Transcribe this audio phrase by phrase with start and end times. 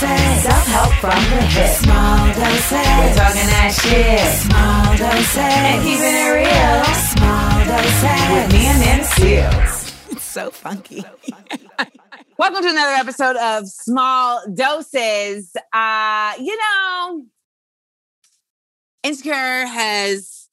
[0.00, 0.42] Doses.
[0.42, 1.76] Self-help from the hip.
[1.76, 2.70] Small doses.
[2.70, 4.20] We're talking that shit.
[4.44, 5.36] Small doses.
[5.38, 6.84] And keeping it real.
[7.16, 8.20] Small doses.
[8.30, 10.12] With me Amanda Seales.
[10.12, 11.02] It's so funky.
[12.38, 15.56] Welcome to another episode of Small Doses.
[15.72, 17.24] Uh, you know,
[19.02, 19.32] Insecure
[19.66, 20.46] has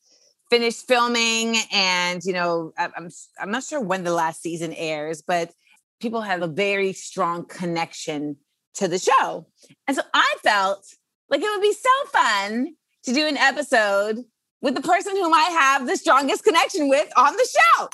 [0.49, 5.21] finished filming, and you know, I- I'm I'm not sure when the last season airs,
[5.21, 5.51] but
[5.99, 8.37] people have a very strong connection
[8.75, 9.45] to the show,
[9.87, 10.85] and so I felt
[11.29, 14.23] like it would be so fun to do an episode
[14.61, 17.47] with the person whom I have the strongest connection with on the
[17.77, 17.87] show.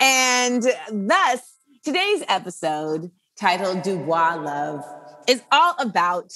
[0.00, 0.62] And
[1.08, 1.40] thus,
[1.84, 4.84] today's episode, titled Dubois Love,
[5.26, 6.32] is all about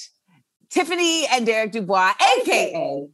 [0.70, 3.06] Tiffany and Derek Dubois, aka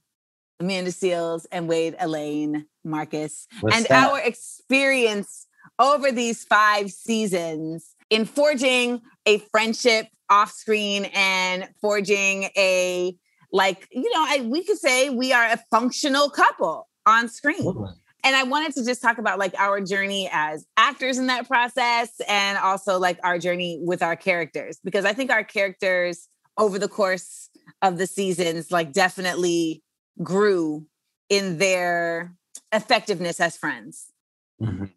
[0.60, 4.10] Amanda Seales and Wade Elaine Marcus, What's and that?
[4.10, 5.46] our experience
[5.78, 13.14] over these five seasons in forging a friendship off screen and forging a
[13.52, 17.64] like you know I, we could say we are a functional couple on screen
[18.24, 22.10] and I wanted to just talk about like our journey as actors in that process
[22.28, 26.88] and also like our journey with our characters because I think our characters over the
[26.88, 27.48] course
[27.82, 29.82] of the seasons like definitely
[30.22, 30.86] grew
[31.28, 32.34] in their
[32.72, 34.06] effectiveness as friends,
[34.60, 34.90] Mhm.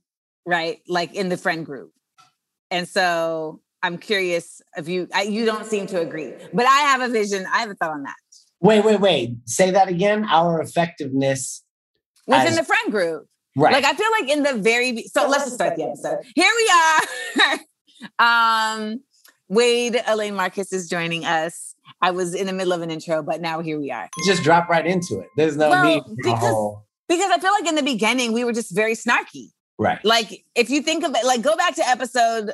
[0.45, 0.79] right?
[0.87, 1.91] Like in the friend group.
[2.71, 7.01] And so I'm curious if you I, you don't seem to agree, but I have
[7.01, 7.45] a vision.
[7.53, 8.15] I have a thought on that
[8.61, 9.35] Wait, wait, wait.
[9.45, 10.25] Say that again.
[10.25, 11.63] Our effectiveness.
[12.27, 13.25] within As- the friend group.
[13.55, 13.71] Right.
[13.73, 16.19] Like I feel like in the very be- so let's just start the episode.
[16.35, 16.71] Here we
[17.39, 17.59] are.
[18.79, 19.01] um
[19.47, 21.73] Wade Allain-Marcus is joining us.
[22.01, 24.07] I was in the middle of an intro, but now here we are.
[24.25, 25.27] Just drop right into it.
[25.37, 26.85] There's no Well, need for because- whole.
[27.07, 29.47] Because I feel like in the beginning we were just very snarky.
[29.79, 30.03] Right.
[30.05, 32.53] Like if you think of it, like go back to episode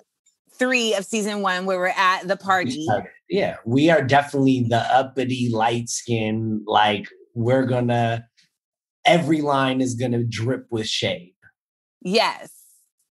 [0.58, 2.88] three of season one where we're at the party.
[3.30, 6.64] Yeah, we are definitely the uppity, light skin.
[6.66, 8.26] Like we're gonna.
[9.06, 11.34] Every line is gonna drip with shade.
[12.02, 12.52] Yes.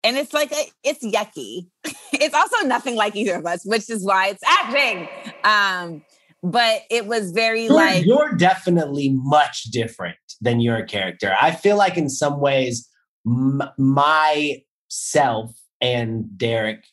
[0.04, 1.68] And it's like a, it's yucky.
[2.14, 5.10] it's also nothing like either of us, which is why it's acting.
[5.44, 6.04] Um,
[6.44, 11.36] but it was very You're, like you're definitely much different than your character.
[11.40, 12.88] I feel like in some ways,
[13.26, 16.86] m- myself and Derek,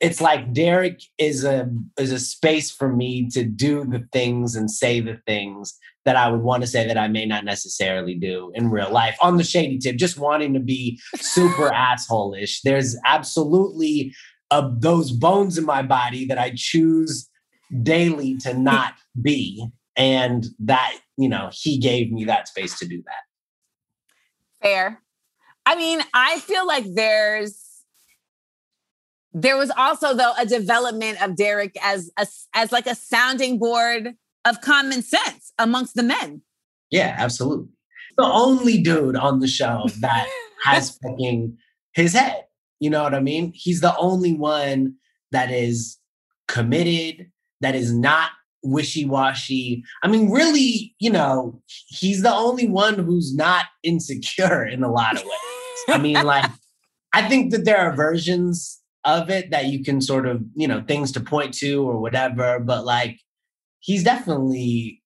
[0.00, 4.70] it's like Derek is a is a space for me to do the things and
[4.70, 8.52] say the things that I would want to say that I may not necessarily do
[8.54, 9.16] in real life.
[9.20, 12.62] On the shady tip, just wanting to be super asshole-ish.
[12.62, 14.14] There's absolutely
[14.50, 17.28] uh, those bones in my body that I choose
[17.82, 23.02] daily to not be and that you know he gave me that space to do
[23.04, 23.22] that
[24.60, 25.02] fair.
[25.66, 27.62] I mean, I feel like there's
[29.32, 34.14] there was also though a development of Derek as a, as like a sounding board
[34.44, 36.42] of common sense amongst the men.
[36.90, 37.68] yeah absolutely.
[38.16, 40.28] The only dude on the show that
[40.64, 41.56] has fucking
[41.92, 42.44] his head
[42.80, 43.52] you know what i mean?
[43.54, 44.94] He's the only one
[45.32, 45.98] that is
[46.46, 47.30] committed
[47.60, 48.30] that is not
[48.62, 49.84] wishy-washy.
[50.02, 55.16] I mean really you know he's the only one who's not insecure in a lot
[55.16, 55.32] of ways.
[55.88, 56.50] I mean, like,
[57.12, 58.77] I think that there are versions
[59.08, 62.60] of it that you can sort of, you know, things to point to or whatever,
[62.60, 63.18] but like,
[63.80, 65.02] he's definitely,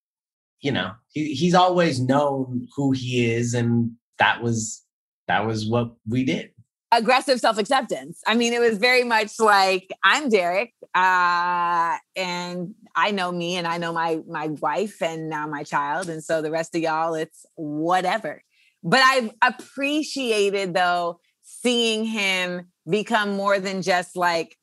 [0.60, 3.54] you know, he, he's always known who he is.
[3.54, 4.82] And that was,
[5.28, 6.50] that was what we did.
[6.92, 8.20] aggressive self-acceptance.
[8.26, 13.66] I mean, it was very much like I'm Derek, uh, and I know me, and
[13.66, 17.14] I know my my wife, and now my child, and so the rest of y'all,
[17.14, 18.42] it's whatever.
[18.84, 24.56] But I've appreciated though seeing him become more than just like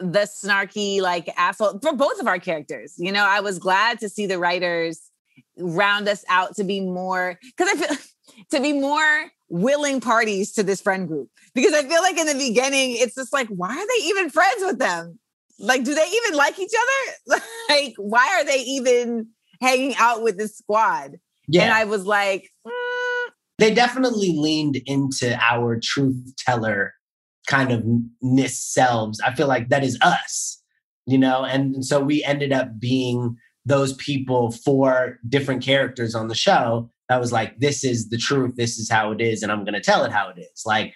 [0.00, 2.94] the snarky like asshole for both of our characters.
[2.98, 5.10] You know, I was glad to see the writers
[5.58, 7.96] round us out to be more because I feel
[8.50, 12.34] to be more willing parties to this friend group because I feel like in the
[12.34, 15.18] beginning it's just like why are they even friends with them?
[15.58, 17.40] Like do they even like each other?
[17.70, 19.28] like why are they even
[19.60, 21.18] hanging out with this squad?
[21.48, 21.62] Yeah.
[21.62, 23.26] And I was like, mm,
[23.58, 26.92] they definitely leaned into our truth teller
[27.48, 27.82] kind of
[28.22, 29.20] ness selves.
[29.20, 30.62] I feel like that is us,
[31.06, 36.28] you know, and, and so we ended up being those people for different characters on
[36.28, 39.50] the show that was like, this is the truth, this is how it is, and
[39.50, 40.62] I'm gonna tell it how it is.
[40.64, 40.94] Like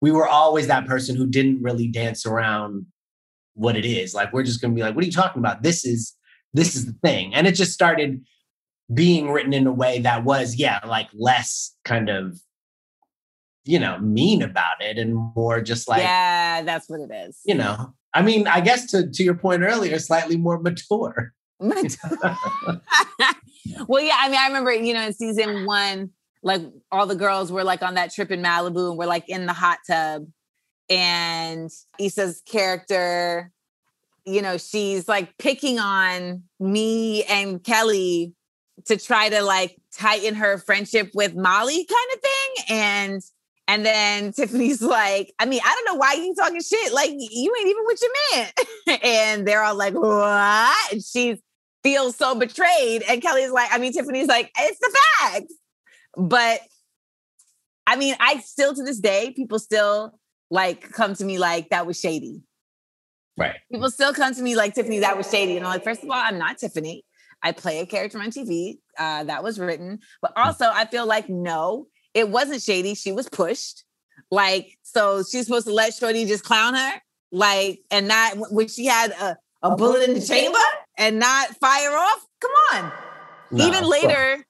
[0.00, 2.86] we were always that person who didn't really dance around
[3.54, 4.14] what it is.
[4.14, 5.62] Like we're just gonna be like, what are you talking about?
[5.62, 6.14] This is
[6.52, 7.34] this is the thing.
[7.34, 8.24] And it just started
[8.92, 12.38] being written in a way that was, yeah, like less kind of,
[13.64, 17.40] you know, mean about it and more just like Yeah, that's what it is.
[17.44, 21.32] You know, I mean, I guess to to your point earlier, slightly more mature.
[23.88, 26.10] well, yeah, I mean, I remember, you know, in season one,
[26.42, 26.60] like
[26.92, 29.52] all the girls were like on that trip in Malibu and we're like in the
[29.52, 30.26] hot tub.
[30.90, 33.50] And Issa's character,
[34.26, 38.34] you know, she's like picking on me and Kelly
[38.84, 42.64] to try to like tighten her friendship with Molly kind of thing.
[42.68, 43.22] And
[43.68, 46.92] and then Tiffany's like, I mean, I don't know why you talking shit.
[46.92, 49.00] Like you ain't even with your man.
[49.02, 50.92] and they're all like, what?
[50.92, 51.40] And she
[51.82, 53.02] feels so betrayed.
[53.08, 55.54] And Kelly's like, I mean, Tiffany's like, it's the facts.
[56.16, 56.60] But
[57.86, 60.18] I mean, I still to this day, people still
[60.50, 62.42] like come to me like that was shady.
[63.36, 63.56] Right.
[63.70, 65.56] People still come to me like Tiffany, that was shady.
[65.56, 67.04] And I'm like, first of all, I'm not Tiffany.
[67.42, 69.98] I play a character on TV uh, that was written.
[70.22, 70.46] But hmm.
[70.46, 72.94] also, I feel like no, it wasn't shady.
[72.94, 73.84] She was pushed.
[74.30, 76.92] Like, so she's supposed to let Shorty just clown her,
[77.30, 80.58] like, and not when she had a, a bullet in the chamber
[80.96, 82.26] and not fire off.
[82.40, 82.92] Come on.
[83.50, 84.44] No, even later,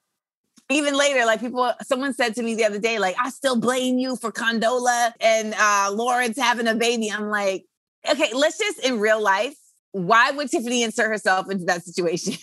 [0.71, 3.99] even later, like people, someone said to me the other day, like, I still blame
[3.99, 7.11] you for Condola and uh, Lawrence having a baby.
[7.11, 7.65] I'm like,
[8.09, 9.57] okay, let's just in real life,
[9.93, 12.35] why would Tiffany insert herself into that situation?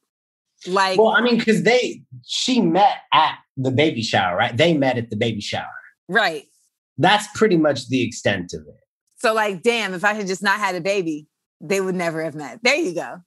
[0.66, 4.56] like, well, I mean, because they, she met at the baby shower, right?
[4.56, 5.66] They met at the baby shower.
[6.08, 6.44] Right.
[6.98, 8.80] That's pretty much the extent of it.
[9.16, 11.28] So, like, damn, if I had just not had a baby,
[11.60, 12.60] they would never have met.
[12.62, 13.20] There you go.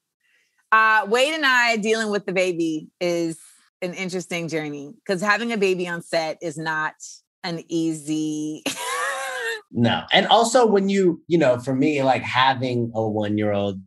[0.72, 3.40] Uh, Wade and I dealing with the baby is
[3.82, 6.94] an interesting journey because having a baby on set is not
[7.44, 8.64] an easy.
[9.72, 10.04] no.
[10.12, 13.82] And also, when you, you know, for me, like having a one year old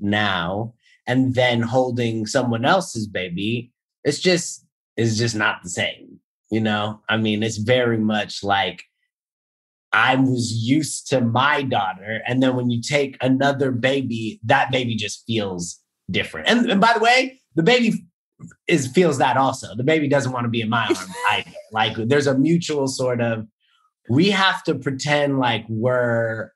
[0.00, 0.74] now
[1.06, 3.72] and then holding someone else's baby,
[4.04, 4.64] it's just,
[4.98, 6.18] it's just not the same.
[6.50, 8.82] You know, I mean, it's very much like
[9.92, 12.20] I was used to my daughter.
[12.26, 15.78] And then when you take another baby, that baby just feels
[16.10, 16.48] different.
[16.48, 18.04] And, and by the way, the baby
[18.66, 19.74] is feels that also.
[19.76, 21.50] The baby doesn't want to be in my arms either.
[21.72, 23.46] Like there's a mutual sort of
[24.10, 26.50] we have to pretend like we're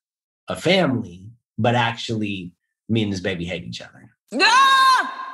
[0.49, 1.29] a family,
[1.59, 2.55] but actually
[2.89, 4.11] me and this baby hate each other.
[4.33, 4.47] No!
[4.49, 5.29] Ah!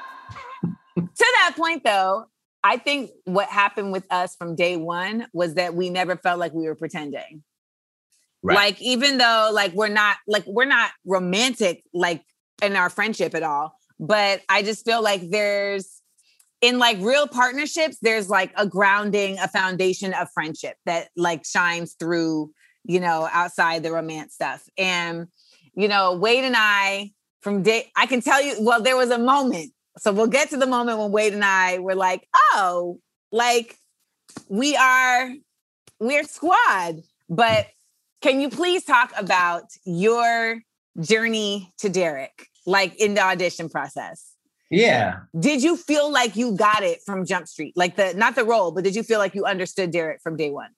[0.97, 2.27] to that point though,
[2.65, 6.53] I think what happened with us from day one was that we never felt like
[6.53, 7.43] we were pretending.
[8.43, 8.55] Right.
[8.55, 12.23] Like even though like we're not like we're not romantic like
[12.63, 16.03] in our friendship at all, but I just feel like there's
[16.61, 21.95] in like real partnerships, there's like a grounding, a foundation of friendship that like shines
[21.99, 22.51] through,
[22.85, 24.69] you know, outside the romance stuff.
[24.77, 25.29] And,
[25.75, 29.19] you know, Wade and I from day, I can tell you, well, there was a
[29.19, 29.73] moment.
[29.99, 33.00] So we'll get to the moment when Wade and I were like, oh,
[33.33, 33.77] like
[34.49, 35.33] we are,
[36.00, 37.03] we're squad.
[37.29, 37.67] But
[38.23, 40.61] can you please talk about your
[41.00, 44.33] journey to Derek, like in the audition process?
[44.71, 45.21] Yeah.
[45.39, 47.73] Did you feel like you got it from Jump Street?
[47.75, 50.50] Like the not the role, but did you feel like you understood Derek from day
[50.50, 50.71] one?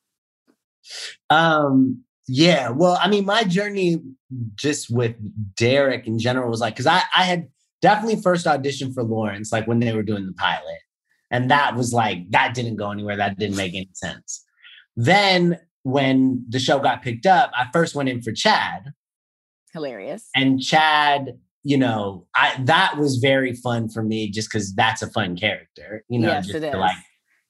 [1.28, 4.00] Um yeah, well, I mean, my journey
[4.54, 5.16] just with
[5.56, 7.48] Derek in general was like, because I, I had
[7.82, 10.80] definitely first audition for Lawrence, like when they were doing the pilot.
[11.30, 13.16] And that was like, that didn't go anywhere.
[13.16, 14.44] That didn't make any sense.
[14.96, 18.92] Then when the show got picked up, I first went in for Chad.
[19.72, 20.28] Hilarious.
[20.34, 25.10] And Chad you know, I that was very fun for me just because that's a
[25.10, 26.04] fun character.
[26.08, 26.96] You know, yes, just to like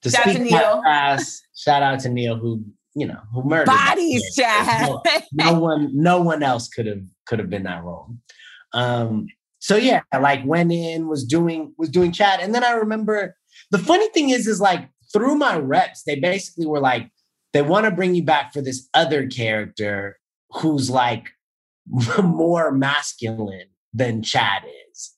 [0.01, 0.81] to shout speak to Neil.
[0.83, 4.35] Fast, shout out to Neil who you know who murdered bodies.
[4.35, 4.89] Chad.
[5.31, 8.09] No, no, one, no one else could have could have been that role.
[8.73, 9.27] Um,
[9.61, 13.35] so yeah, like went in, was doing was doing Chad, and then I remember
[13.69, 17.09] the funny thing is, is like through my reps, they basically were like,
[17.53, 20.17] they want to bring you back for this other character
[20.49, 21.29] who's like
[22.23, 25.13] more masculine than Chad is.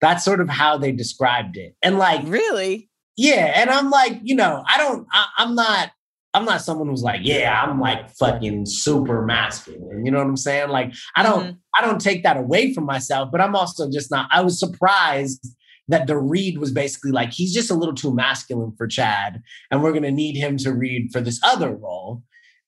[0.00, 1.74] That's sort of how they described it.
[1.82, 2.90] And like, really?
[3.16, 3.52] Yeah.
[3.54, 5.90] And I'm like, you know, I don't, I, I'm not,
[6.34, 10.04] I'm not someone who's like, yeah, I'm like fucking super masculine.
[10.04, 10.68] You know what I'm saying?
[10.68, 11.56] Like, I don't, mm-hmm.
[11.78, 15.56] I don't take that away from myself, but I'm also just not, I was surprised
[15.88, 19.42] that the read was basically like, he's just a little too masculine for Chad.
[19.70, 22.22] And we're going to need him to read for this other role.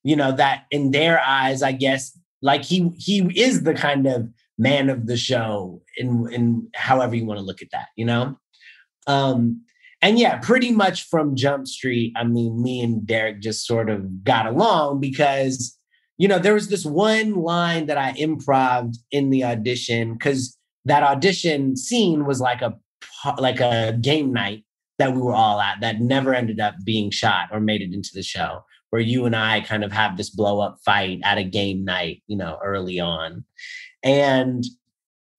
[0.04, 4.28] You know, that in their eyes, I guess, like he, he is the kind of
[4.58, 8.38] man of the show in in however you want to look at that, you know?
[9.06, 9.62] Um
[10.02, 14.24] and yeah, pretty much from Jump Street, I mean, me and Derek just sort of
[14.24, 15.76] got along because
[16.18, 21.02] you know, there was this one line that I improved in the audition because that
[21.02, 22.74] audition scene was like a
[23.38, 24.64] like a game night
[24.98, 28.10] that we were all at that never ended up being shot or made it into
[28.14, 31.44] the show where you and I kind of have this blow up fight at a
[31.44, 33.44] game night, you know, early on.
[34.02, 34.64] And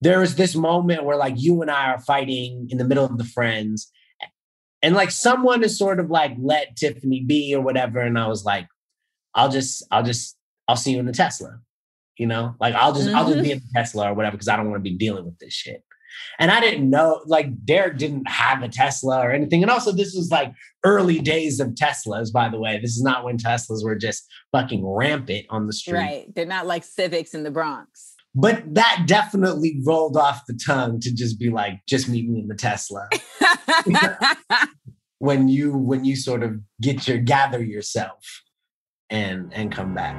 [0.00, 3.18] there was this moment where like you and I are fighting in the middle of
[3.18, 3.90] the friends
[4.82, 8.44] and like someone is sort of like let Tiffany be or whatever and I was
[8.44, 8.66] like
[9.34, 11.60] I'll just I'll just I'll see you in the Tesla.
[12.16, 13.16] You know, like I'll just mm-hmm.
[13.16, 15.24] I'll just be in the Tesla or whatever because I don't want to be dealing
[15.24, 15.84] with this shit.
[16.40, 19.62] And I didn't know, like Derek didn't have a Tesla or anything.
[19.62, 20.52] And also, this was like
[20.84, 22.80] early days of Teslas, by the way.
[22.80, 25.94] This is not when Teslas were just fucking rampant on the street.
[25.94, 26.34] Right.
[26.34, 28.14] They're not like Civics in the Bronx.
[28.34, 32.48] But that definitely rolled off the tongue to just be like, just meet me in
[32.48, 33.08] the Tesla.
[35.18, 38.42] when you when you sort of get your gather yourself
[39.10, 40.16] and and come back.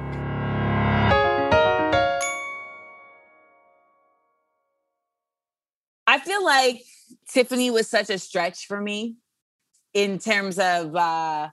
[6.06, 6.82] I feel like
[7.28, 9.16] Tiffany was such a stretch for me
[9.94, 11.48] in terms of uh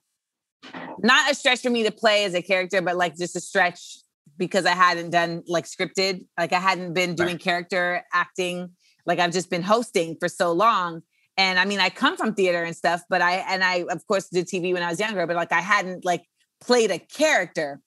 [0.99, 3.99] not a stretch for me to play as a character, but like just a stretch
[4.37, 7.39] because I hadn't done like scripted, like I hadn't been doing right.
[7.39, 8.71] character acting,
[9.05, 11.01] like I've just been hosting for so long.
[11.37, 14.29] And I mean, I come from theater and stuff, but I and I of course
[14.29, 16.23] did TV when I was younger, but like I hadn't like
[16.59, 17.79] played a character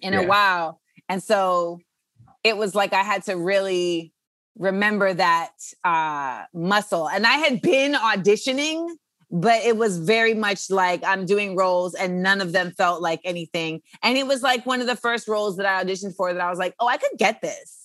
[0.00, 0.20] in yeah.
[0.20, 0.80] a while.
[1.08, 1.80] And so
[2.42, 4.12] it was like I had to really
[4.56, 5.52] remember that
[5.82, 7.08] uh, muscle.
[7.08, 8.88] And I had been auditioning,
[9.34, 13.20] but it was very much like I'm doing roles and none of them felt like
[13.24, 13.80] anything.
[14.04, 16.48] And it was like one of the first roles that I auditioned for that I
[16.48, 17.80] was like, oh, I could get this.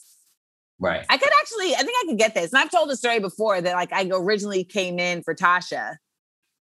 [0.77, 1.03] Right.
[1.09, 2.53] I could actually, I think I could get this.
[2.53, 5.95] And I've told the story before that like I originally came in for Tasha.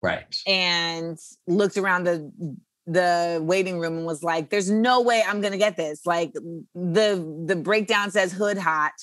[0.01, 0.35] Right.
[0.47, 2.57] And looked around the
[2.87, 6.07] the waiting room and was like, there's no way I'm gonna get this.
[6.07, 8.93] Like the the breakdown says hood hot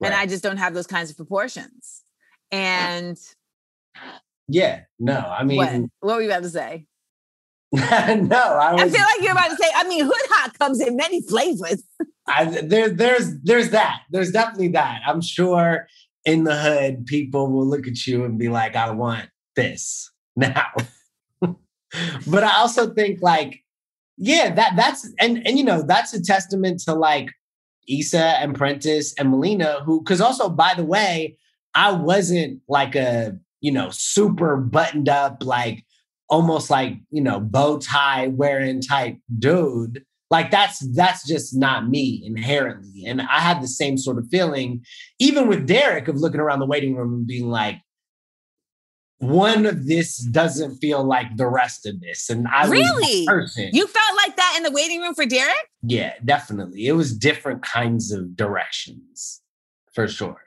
[0.00, 0.12] Right.
[0.12, 2.02] And I just don't have those kinds of proportions.
[2.52, 3.18] And
[4.48, 6.86] yeah, no, I mean, what, what were you about to say?
[7.72, 9.68] no, I, was, I feel like you're about to say.
[9.76, 11.82] I mean, hood hot comes in many flavors.
[12.26, 14.02] I, there, there's, there's that.
[14.10, 15.00] There's definitely that.
[15.06, 15.86] I'm sure
[16.24, 20.66] in the hood, people will look at you and be like, "I want this now."
[21.40, 23.62] but I also think like,
[24.16, 27.30] yeah, that that's and and you know that's a testament to like
[27.88, 31.38] Issa and Prentice and Melina, who, because also, by the way,
[31.74, 35.84] I wasn't like a, you know, super buttoned up, like
[36.28, 40.04] almost like, you know, bow tie wearing type dude.
[40.30, 43.06] Like that's that's just not me inherently.
[43.06, 44.84] And I had the same sort of feeling,
[45.18, 47.80] even with Derek, of looking around the waiting room and being like,
[49.18, 52.30] one of this doesn't feel like the rest of this.
[52.30, 53.70] And I really, person.
[53.72, 55.68] you felt like that in the waiting room for Derek?
[55.82, 56.86] Yeah, definitely.
[56.86, 59.40] It was different kinds of directions
[59.92, 60.40] for sure.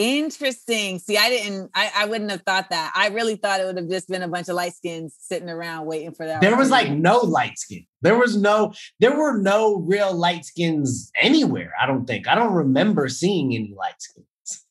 [0.00, 0.98] Interesting.
[0.98, 2.90] See, I didn't, I, I wouldn't have thought that.
[2.94, 5.84] I really thought it would have just been a bunch of light skins sitting around
[5.84, 6.40] waiting for that.
[6.40, 7.84] There was like no light skin.
[8.00, 11.74] There was no, there were no real light skins anywhere.
[11.78, 12.26] I don't think.
[12.28, 14.64] I don't remember seeing any light skins.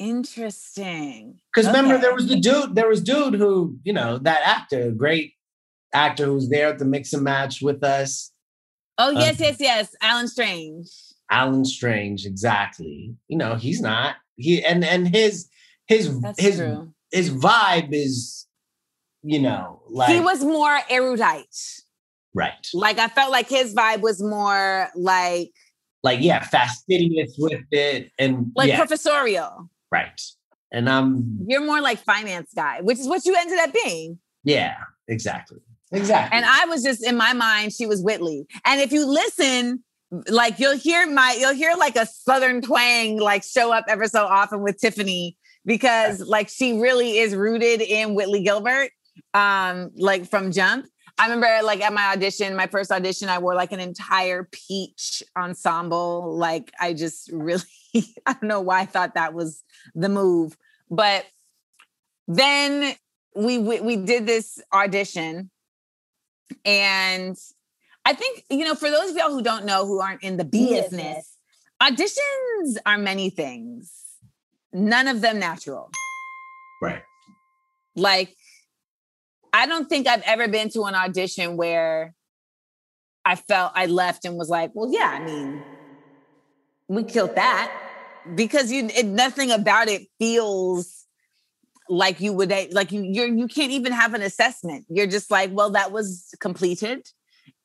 [0.00, 1.38] Interesting.
[1.54, 1.76] Because okay.
[1.80, 5.34] remember, there was the dude, there was dude who, you know, that actor, great
[5.92, 8.32] actor who's there at the mix and match with us.
[8.98, 9.94] Oh, uh, yes, uh, yes, yes.
[10.02, 10.88] Alan Strange.
[11.30, 13.14] Alan Strange, exactly.
[13.28, 14.16] You know, he's not.
[14.36, 15.48] He and and his
[15.86, 16.92] his That's his true.
[17.10, 18.46] his vibe is,
[19.22, 21.56] you know, like he was more erudite.
[22.34, 22.66] Right.
[22.74, 25.52] Like I felt like his vibe was more like
[26.02, 28.76] like yeah, fastidious with it and like yeah.
[28.76, 29.70] professorial.
[29.90, 30.20] Right.
[30.72, 34.18] And I'm You're more like finance guy, which is what you ended up being.
[34.42, 34.74] Yeah,
[35.08, 35.58] exactly.
[35.92, 36.36] Exactly.
[36.36, 38.46] And I was just in my mind, she was Whitley.
[38.64, 39.84] And if you listen,
[40.28, 44.24] like you'll hear my you'll hear like a southern twang like show up ever so
[44.24, 48.90] often with Tiffany because like she really is rooted in Whitley Gilbert
[49.32, 53.54] um like from jump I remember like at my audition, my first audition, I wore
[53.54, 56.36] like an entire peach ensemble.
[56.36, 57.62] Like I just really,
[58.26, 59.62] I don't know why I thought that was
[59.94, 60.56] the move.
[60.90, 61.24] But
[62.26, 62.96] then
[63.36, 65.50] we we, we did this audition
[66.64, 67.36] and
[68.04, 70.44] I think, you know, for those of y'all who don't know, who aren't in the
[70.44, 71.36] business,
[71.82, 73.92] auditions are many things,
[74.72, 75.90] none of them natural.
[76.82, 77.02] Right.
[77.96, 78.36] Like
[79.54, 82.14] I don't think I've ever been to an audition where
[83.24, 85.62] I felt I left and was like, well, yeah, I mean,
[86.88, 87.72] we killed that
[88.34, 91.04] because you it, nothing about it feels
[91.88, 94.86] like you would like you you're you can't even have an assessment.
[94.88, 97.08] You're just like, well, that was completed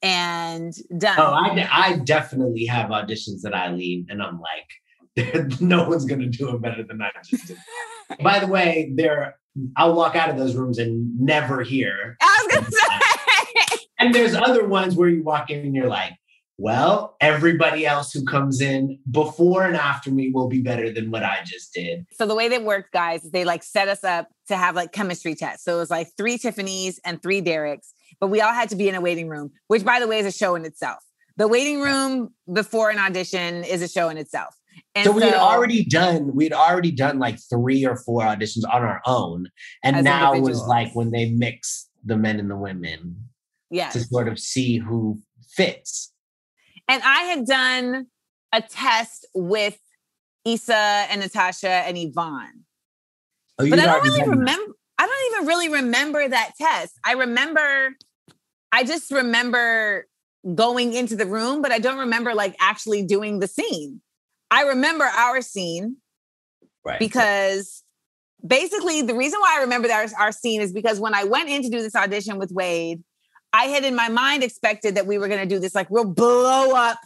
[0.01, 1.19] and oh, done.
[1.19, 6.21] Oh, I, I definitely have auditions that I leave and I'm like, no one's going
[6.21, 7.57] to do it better than I just did.
[8.23, 9.35] By the way, there,
[9.75, 12.17] I'll walk out of those rooms and never hear.
[12.21, 12.77] I was gonna say.
[14.01, 16.13] And there's other ones where you walk in and you're like,
[16.57, 21.23] well, everybody else who comes in before and after me will be better than what
[21.23, 22.05] I just did.
[22.13, 24.91] So the way they worked, guys, is they like set us up to have like
[24.91, 25.63] chemistry tests.
[25.63, 28.89] So it was like three Tiffany's and three Derek's, but we all had to be
[28.89, 31.03] in a waiting room, which by the way is a show in itself.
[31.37, 34.55] The waiting room before an audition is a show in itself.
[34.95, 38.63] And so we had already done we had already done like three or four auditions
[38.71, 39.47] on our own
[39.83, 43.29] and now was like when they mix the men and the women
[43.69, 43.93] yes.
[43.93, 46.13] to sort of see who fits
[46.87, 48.07] And I had done
[48.53, 49.77] a test with
[50.45, 52.63] Issa and Natasha and Yvonne.
[53.59, 54.27] oh, but I don't really that.
[54.27, 54.73] remember.
[54.97, 56.93] I don't even really remember that test.
[57.05, 57.95] I remember,
[58.71, 60.07] I just remember
[60.55, 64.01] going into the room, but I don't remember like actually doing the scene.
[64.51, 65.97] I remember our scene
[66.83, 67.83] right because
[68.45, 71.63] basically the reason why I remember our, our scene is because when I went in
[71.63, 73.03] to do this audition with Wade,
[73.51, 76.05] I had in my mind expected that we were going to do this like real
[76.05, 76.99] blow up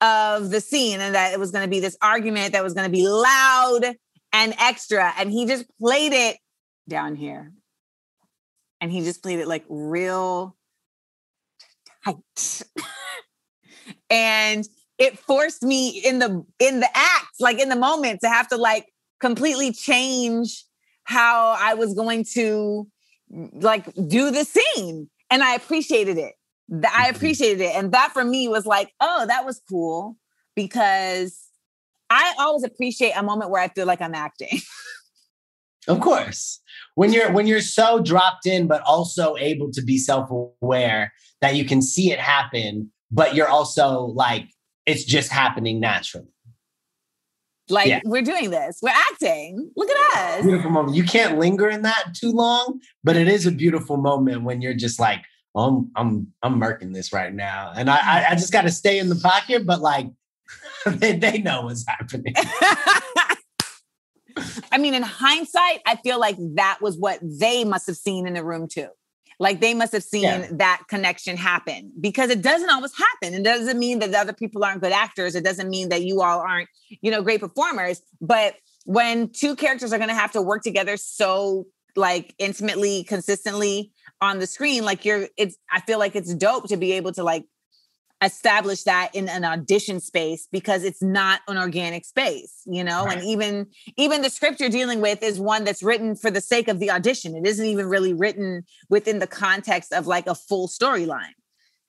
[0.00, 2.86] of the scene and that it was going to be this argument that was going
[2.86, 3.94] to be loud
[4.32, 5.12] and extra.
[5.16, 6.38] And he just played it
[6.88, 7.52] down here.
[8.80, 10.56] And he just played it like real
[12.04, 12.62] tight.
[14.10, 14.66] and
[14.98, 18.56] it forced me in the in the act, like in the moment, to have to
[18.56, 18.86] like
[19.20, 20.64] completely change
[21.04, 22.86] how I was going to
[23.54, 25.08] like do the scene.
[25.30, 26.34] And I appreciated it.
[26.70, 27.16] I Mhm.
[27.16, 27.74] appreciated it.
[27.74, 30.16] And that for me was like, oh, that was cool
[30.54, 31.48] because
[32.10, 34.60] I always appreciate a moment where I feel like I'm acting.
[35.88, 36.60] of course
[36.94, 41.64] when you're when you're so dropped in but also able to be self-aware that you
[41.64, 44.48] can see it happen but you're also like
[44.86, 46.26] it's just happening naturally
[47.68, 48.00] like Yeah.
[48.04, 49.70] we're doing this, we're acting.
[49.76, 50.42] Look at us.
[50.42, 54.42] beautiful moment you can't linger in that too long but it is a beautiful moment
[54.42, 55.24] when you're just like
[55.56, 58.98] i'm i'm i'm murking this right now and i i, I just got to stay
[58.98, 60.08] in the pocket but like
[60.86, 62.34] they, they know what's happening
[64.72, 68.34] I mean, in hindsight, I feel like that was what they must have seen in
[68.34, 68.88] the room too.
[69.38, 70.48] Like they must have seen Yeah.
[70.52, 73.34] that connection happen because it doesn't always happen.
[73.34, 75.34] It doesn't mean that the other people aren't good actors.
[75.34, 76.68] It doesn't mean that you all aren't,
[77.00, 78.00] you know, great performers.
[78.20, 78.54] But
[78.84, 84.38] when two characters are going to have to work together so like intimately, consistently on
[84.38, 87.44] the screen, like you're, it's, I feel like it's dope to be able to like
[88.24, 93.06] establish that in an audition space because it's not an organic space you know?
[93.06, 96.68] And even even the script you're dealing with is one that's written for the sake
[96.68, 97.36] of the audition.
[97.36, 101.34] It isn't even really written within the context of like a full storyline.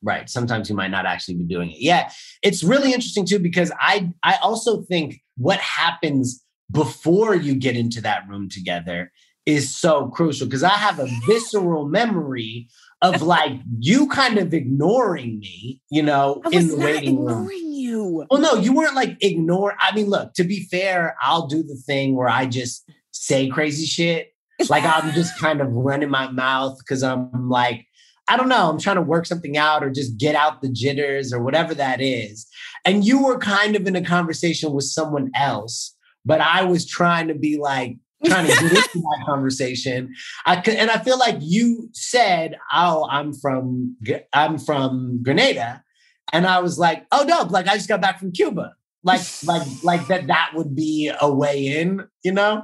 [0.02, 0.30] Right.
[0.30, 4.10] Sometimes you might not actually be doing it yeah it's really interesting too because i
[4.24, 9.12] i also think what happens before you get into that room together
[9.46, 12.68] is so crucial because i have a visceral memory
[13.04, 17.30] of like you kind of ignoring me you know i in the not waiting room.
[17.30, 18.26] ignoring you.
[18.32, 21.76] Well no you weren't like ignore i mean look to be fair i'll do the
[21.76, 24.34] thing where i just say crazy shit.
[24.70, 27.86] Like I'm just kind of running my mouth because I'm like,
[28.28, 31.34] I don't know, I'm trying to work something out or just get out the jitters
[31.34, 32.48] or whatever that is.
[32.86, 37.28] And you were kind of in a conversation with someone else, but I was trying
[37.28, 40.14] to be like, trying to get into that conversation.
[40.46, 43.98] I could, and I feel like you said, "Oh, I'm from
[44.34, 45.84] I'm from Grenada,"
[46.32, 47.52] and I was like, "Oh, dope!
[47.52, 50.28] Like I just got back from Cuba." Like, like, like that.
[50.28, 52.64] That would be a way in, you know.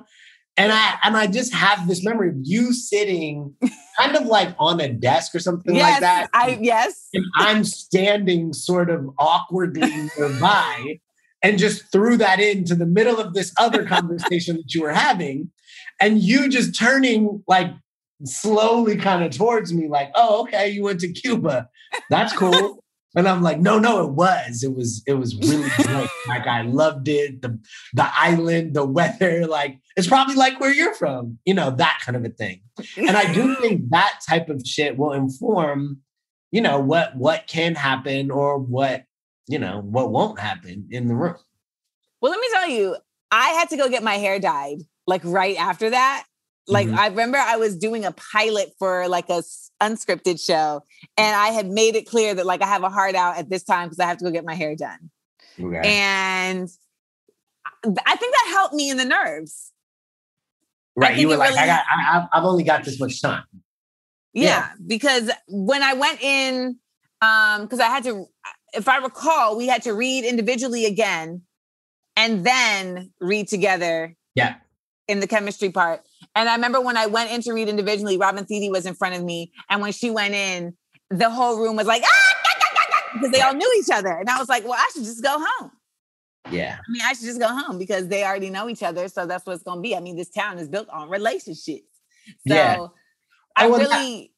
[0.58, 3.56] And I and I just have this memory of you sitting
[4.00, 6.30] kind of like on a desk or something yes like that.
[6.34, 11.00] i yes and I'm standing sort of awkwardly nearby
[11.41, 15.52] and just threw that into the middle of this other conversation that you were having.
[16.02, 17.71] And you just turning like
[18.25, 21.69] slowly kind of towards me, like, oh, okay, you went to Cuba.
[22.10, 22.84] That's cool.
[23.15, 24.62] And I'm like, no, no, it was.
[24.63, 26.08] It was, it was really great.
[26.28, 27.41] like I loved it.
[27.41, 27.60] The
[27.93, 32.15] the island, the weather, like it's probably like where you're from, you know, that kind
[32.15, 32.62] of a thing.
[32.97, 36.02] And I do think that type of shit will inform
[36.52, 39.04] you know what what can happen or what
[39.49, 41.35] you know what won't happen in the room
[42.21, 42.95] Well, let me tell you,
[43.31, 46.25] I had to go get my hair dyed like right after that.
[46.67, 46.97] Like Mhm.
[46.97, 49.41] I remember I was doing a pilot for like a
[49.81, 50.83] unscripted show
[51.17, 53.63] and I had made it clear that like I have a heart out at this
[53.63, 55.09] time because I have to go get my hair done.
[55.59, 55.81] Okay.
[55.83, 56.69] And
[58.05, 59.71] I think that helped me in the nerves.
[60.95, 63.43] right you were like really- i got I, I've- i've only got this much time
[64.33, 64.69] Yeah, Yeah.
[64.85, 66.77] because when I went in,
[67.21, 68.25] Um, because I had to,
[68.73, 71.41] if I recall, we had to read individually again
[72.15, 74.15] and then read together.
[74.36, 74.55] Yeah.
[75.08, 76.01] In the chemistry part.
[76.36, 79.15] And I remember when I went in to read individually, Robin Thede was in front
[79.15, 79.51] of me.
[79.69, 80.75] And when she went in,
[81.10, 84.12] the whole room was like, ah, ah, ah, ah because they all knew each other.
[84.12, 85.71] And I was like, well, I should just go home.
[86.51, 86.77] Yeah.
[86.77, 89.08] I mean, I should just go home because they already know each other.
[89.08, 89.95] So that's what it's going to be.
[89.95, 91.88] I mean, this town is built on relationships.
[92.47, 92.88] So Yeah.
[93.55, 94.32] I Oh, well, that- really,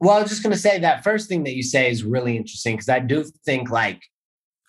[0.00, 2.36] Well, I was just going to say that first thing that you say is really
[2.36, 4.02] interesting because I do think like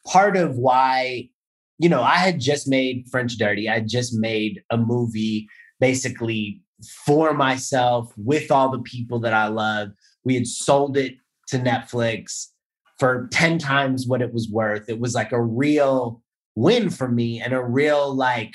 [0.07, 1.29] part of why,
[1.77, 3.69] you know, I had just made French Dirty.
[3.69, 5.47] I just made a movie
[5.79, 6.61] basically
[7.05, 9.89] for myself with all the people that I love.
[10.23, 11.15] We had sold it
[11.47, 12.47] to Netflix
[12.97, 14.89] for 10 times what it was worth.
[14.89, 16.21] It was like a real
[16.55, 18.53] win for me and a real, like,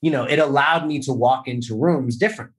[0.00, 2.54] you know, it allowed me to walk into rooms differently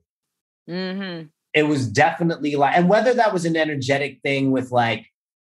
[0.70, 1.30] mhm.
[1.56, 5.08] It was definitely like, and whether that was an energetic thing with like,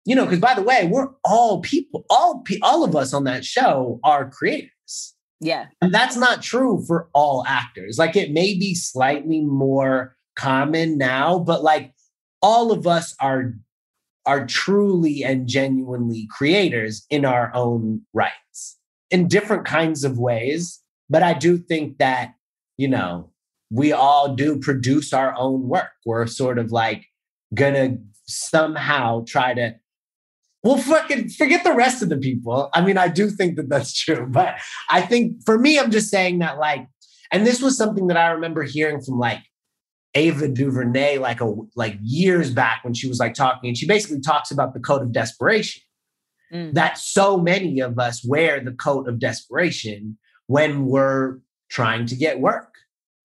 [0.05, 3.25] you know, because by the way, we're all people, all pe- all of us on
[3.25, 7.99] that show are creators, yeah, and that's not true for all actors.
[7.99, 11.93] Like, it may be slightly more common now, but like,
[12.41, 13.55] all of us are
[14.25, 18.79] are truly and genuinely creators in our own rights
[19.11, 20.81] in different kinds of ways.
[21.11, 22.35] But I do think that,
[22.77, 23.31] you know,
[23.71, 25.91] we all do produce our own work.
[26.05, 27.07] We're sort of like
[27.55, 29.75] gonna somehow try to,
[30.63, 32.71] well, fucking forget the rest of the people.
[32.75, 34.57] I mean, I do think that that's true, but
[34.91, 36.87] I think for me, I'm just saying that, like,
[37.33, 39.43] and this was something that I remember hearing from like
[40.15, 44.21] Ava DuVernay, like a like years back when she was like talking, and she basically
[44.21, 45.83] talks about the coat of desperation
[46.53, 46.73] Mm.
[46.73, 52.41] that so many of us wear the coat of desperation when we're trying to get
[52.41, 52.68] work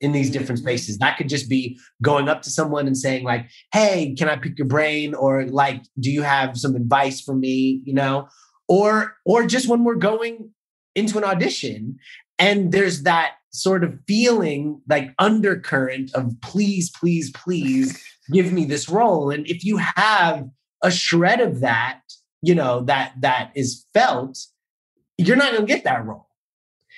[0.03, 0.97] in these different spaces.
[0.99, 4.59] That could just be going up to someone and saying, like, hey, can I pick
[4.59, 5.15] your brain?
[5.15, 7.81] Or like, do you have some advice for me?
[7.85, 8.27] You know,
[8.67, 10.51] or or just when we're going
[10.93, 11.97] into an audition
[12.37, 18.89] and there's that sort of feeling like undercurrent of please, please, please give me this
[18.89, 19.29] role.
[19.29, 20.49] And if you have
[20.83, 22.01] a shred of that,
[22.41, 24.37] you know, that that is felt,
[25.17, 26.27] you're not to get that role.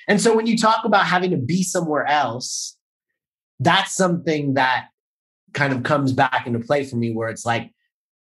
[0.07, 2.74] And so when you talk about having to be somewhere else,
[3.59, 4.87] that's something that
[5.53, 7.71] kind of comes back into play for me where it's like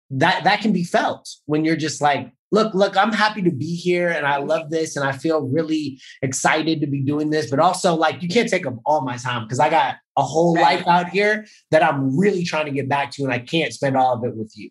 [0.10, 3.76] that that can be felt when you're just like look look i'm happy to be
[3.76, 7.60] here and i love this and i feel really excited to be doing this but
[7.60, 10.86] also like you can't take up all my time because i got a whole life
[10.88, 14.14] out here that i'm really trying to get back to and i can't spend all
[14.14, 14.70] of it with you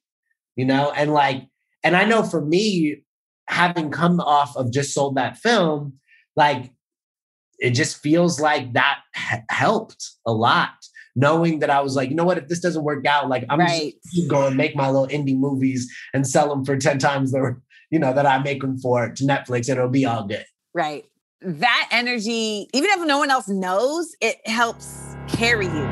[0.56, 0.92] you know?
[0.94, 1.46] And like
[1.82, 3.02] and i know for me
[3.48, 5.94] having come off of just sold that film
[6.36, 6.70] like
[7.62, 10.70] it just feels like that h- helped a lot
[11.14, 13.60] knowing that i was like you know what if this doesn't work out like i'm
[13.60, 13.94] just right.
[14.12, 17.56] keep going, make my little indie movies and sell them for 10 times the,
[17.92, 20.44] you know, that I make them for to Netflix and it'll be all good.
[20.74, 21.04] Right.
[21.42, 25.88] That energy, even if no one else knows, it helps carry you.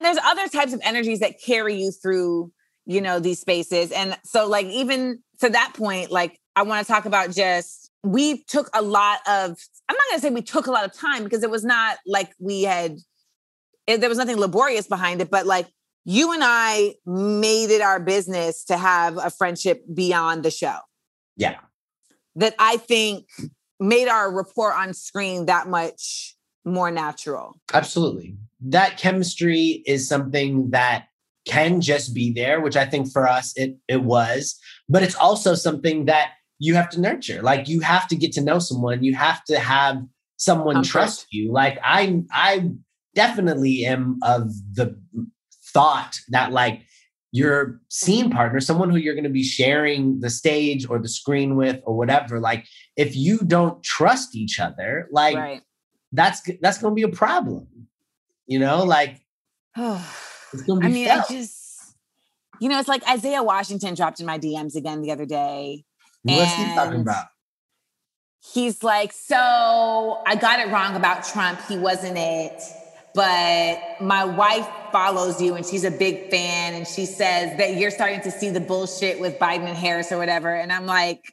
[0.00, 2.52] There's other types of energies that carry you through,
[2.86, 3.92] you know, these spaces.
[3.92, 8.44] And so, like, even to that point, like, I want to talk about just we
[8.44, 9.56] took a lot of,
[9.88, 11.98] I'm not going to say we took a lot of time because it was not
[12.06, 12.98] like we had,
[13.86, 15.66] it, there was nothing laborious behind it, but like,
[16.04, 20.76] you and I made it our business to have a friendship beyond the show.
[21.36, 21.56] Yeah.
[22.36, 23.26] That I think
[23.80, 27.60] made our rapport on screen that much more natural.
[27.74, 28.36] Absolutely.
[28.60, 31.08] That chemistry is something that
[31.46, 35.54] can just be there, which I think for us it it was, but it's also
[35.54, 37.40] something that you have to nurture.
[37.40, 40.02] Like you have to get to know someone, you have to have
[40.36, 40.90] someone Comfort.
[40.90, 41.52] trust you.
[41.52, 42.70] Like I I
[43.14, 44.98] definitely am of the
[45.72, 46.82] thought that like
[47.32, 51.54] your scene partner, someone who you're going to be sharing the stage or the screen
[51.54, 55.62] with or whatever, like if you don't trust each other, like right.
[56.12, 57.68] that's that's going to be a problem.
[58.46, 59.20] You know, like
[60.52, 61.94] I it's going to be mean, I just,
[62.60, 65.84] you know, it's like Isaiah Washington dropped in my DMs again the other day.
[66.22, 67.26] What's he talking about?
[68.52, 71.60] He's like, so I got it wrong about Trump.
[71.68, 72.62] He wasn't it.
[73.14, 76.74] But my wife follows you and she's a big fan.
[76.74, 80.18] And she says that you're starting to see the bullshit with Biden and Harris or
[80.18, 80.54] whatever.
[80.54, 81.32] And I'm like,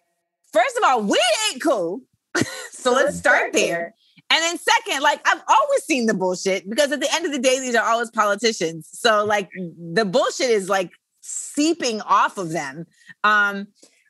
[0.52, 1.20] first of all, we
[1.52, 2.02] ain't cool.
[2.72, 3.96] so let's start there.
[4.34, 7.38] And then second, like I've always seen the bullshit because at the end of the
[7.38, 8.90] day, these are always politicians.
[8.92, 10.90] So like the bullshit is like
[11.22, 12.88] seeping off of them.
[13.24, 13.68] Um,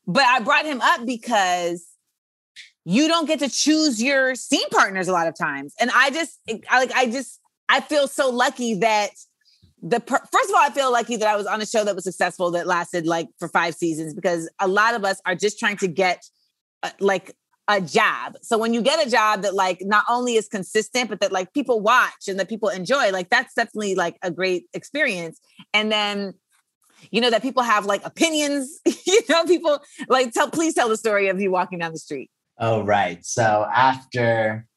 [0.07, 1.86] but I brought him up because
[2.86, 5.73] you don't get to choose your scene partners a lot of times.
[5.77, 9.09] And I just I, like I just I feel so lucky that
[9.81, 11.95] the per- first of all, I feel lucky that I was on a show that
[11.95, 15.59] was successful that lasted like for five seasons because a lot of us are just
[15.59, 16.23] trying to get
[16.81, 17.36] uh, like
[17.67, 18.36] a job.
[18.41, 21.54] So when you get a job that like not only is consistent, but that like
[21.54, 25.39] people watch and that people enjoy, like that's definitely like a great experience.
[25.73, 26.34] And then,
[27.12, 30.97] you know, that people have like opinions, you know, people like tell, please tell the
[30.97, 32.30] story of you walking down the street.
[32.60, 33.26] Oh, right.
[33.26, 34.67] So after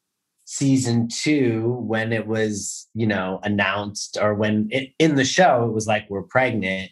[0.45, 5.73] season two, when it was, you know, announced or when it, in the show, it
[5.73, 6.91] was like, we're pregnant.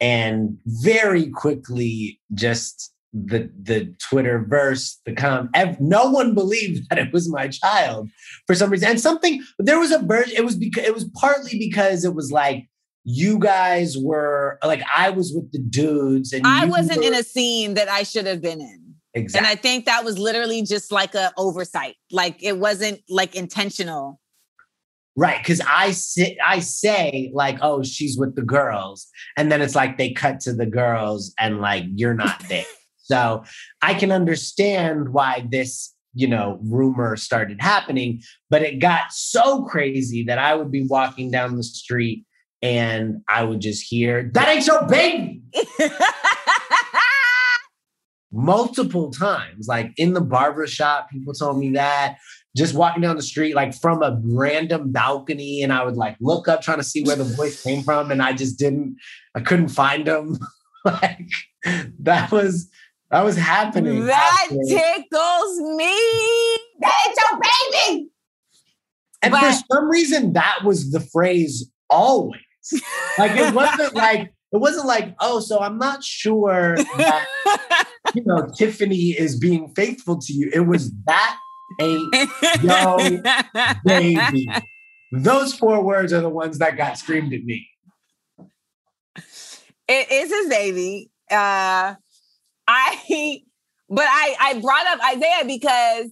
[0.00, 2.92] And very quickly, just
[3.24, 5.50] the the Twitter verse, the com,
[5.80, 8.10] no one believed that it was my child
[8.46, 8.90] for some reason.
[8.90, 10.34] And something there was a version.
[10.36, 12.68] It was because it was partly because it was like
[13.04, 17.22] you guys were like I was with the dudes, and I wasn't were, in a
[17.22, 18.94] scene that I should have been in.
[19.14, 19.38] Exactly.
[19.38, 21.94] And I think that was literally just like a oversight.
[22.10, 24.20] Like it wasn't like intentional.
[25.18, 29.74] Right, because I sit, I say like, "Oh, she's with the girls," and then it's
[29.74, 32.66] like they cut to the girls, and like you're not there.
[33.06, 33.44] So
[33.82, 40.24] I can understand why this, you know, rumor started happening, but it got so crazy
[40.24, 42.24] that I would be walking down the street
[42.62, 45.42] and I would just hear, that ain't your baby.
[48.32, 52.16] Multiple times, like in the barber shop, people told me that.
[52.56, 56.48] Just walking down the street, like from a random balcony, and I would like look
[56.48, 58.96] up trying to see where the voice came from, and I just didn't,
[59.34, 60.38] I couldn't find them.
[60.84, 61.28] like
[62.00, 62.68] that was
[63.10, 64.06] that was happening.
[64.06, 66.56] That tickles me.
[66.80, 68.08] That's your baby.
[69.22, 72.40] And but, for some reason, that was the phrase always.
[73.18, 78.48] Like it wasn't like it wasn't like, oh, so I'm not sure that you know
[78.56, 80.50] Tiffany is being faithful to you.
[80.52, 81.38] It was that
[81.80, 82.14] ain't
[82.62, 82.98] yo
[83.84, 84.48] baby.
[85.12, 87.68] Those four words are the ones that got screamed at me.
[89.88, 91.10] It is his baby.
[91.30, 91.94] Uh
[92.66, 93.42] I,
[93.88, 96.10] but I, I brought up Isaiah because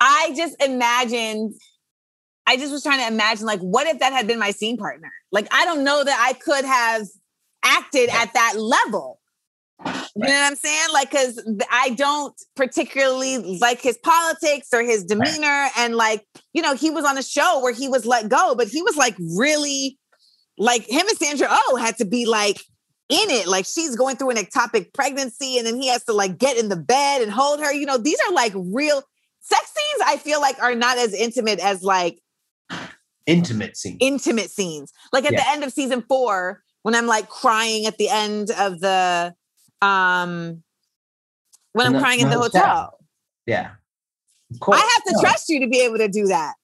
[0.00, 1.54] I just imagined,
[2.46, 5.10] I just was trying to imagine, like, what if that had been my scene partner?
[5.30, 7.06] Like, I don't know that I could have
[7.64, 9.20] acted at that level.
[9.84, 10.88] You know what I'm saying?
[10.92, 15.46] Like, because I don't particularly like his politics or his demeanor.
[15.46, 15.70] Right.
[15.78, 18.68] And, like, you know, he was on a show where he was let go, but
[18.68, 19.98] he was like really,
[20.58, 22.60] like, him and Sandra Oh had to be like
[23.10, 23.46] in it.
[23.48, 26.68] Like she's going through an ectopic pregnancy and then he has to like get in
[26.68, 27.72] the bed and hold her.
[27.72, 29.02] You know, these are like real
[29.40, 32.20] sex scenes, I feel like are not as intimate as like
[33.26, 33.98] intimate scenes.
[34.00, 34.92] Intimate scenes.
[35.12, 35.42] Like at yeah.
[35.42, 39.34] the end of season four, when I'm like crying at the end of the
[39.82, 40.62] um
[41.72, 42.98] when I'm crying in the hotel.
[43.46, 43.70] Yeah.
[44.70, 45.20] I have to no.
[45.20, 46.54] trust you to be able to do that.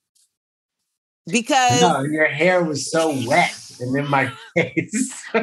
[1.27, 5.23] Because no, your hair was so wet and in my face.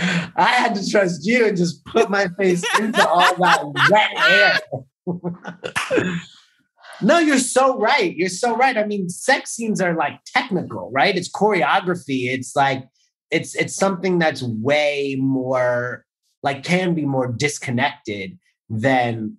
[0.00, 4.60] I had to trust you and just put my face into all that wet air.
[7.02, 8.14] no, you're so right.
[8.16, 8.78] You're so right.
[8.78, 11.16] I mean, sex scenes are like technical, right?
[11.16, 12.30] It's choreography.
[12.30, 12.84] It's like
[13.30, 16.04] it's it's something that's way more
[16.42, 18.38] like can be more disconnected
[18.70, 19.36] than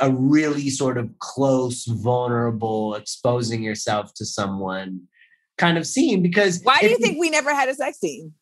[0.00, 5.02] a really sort of close, vulnerable, exposing yourself to someone
[5.58, 8.32] kind of scene because why do you think we never had a sex scene?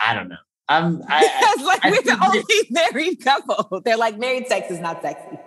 [0.00, 0.36] I don't know.
[0.68, 3.80] Um, I, because like I, we're the only married couple.
[3.84, 5.38] They're like married sex is not sexy.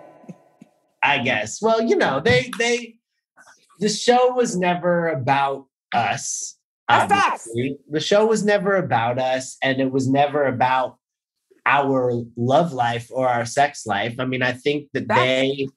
[1.02, 1.60] I guess.
[1.60, 2.96] Well, you know, they they
[3.80, 6.56] the show was never about us.
[6.88, 10.98] The show was never about us, and it was never about
[11.64, 14.16] our love life or our sex life.
[14.18, 15.68] I mean, I think that That's- they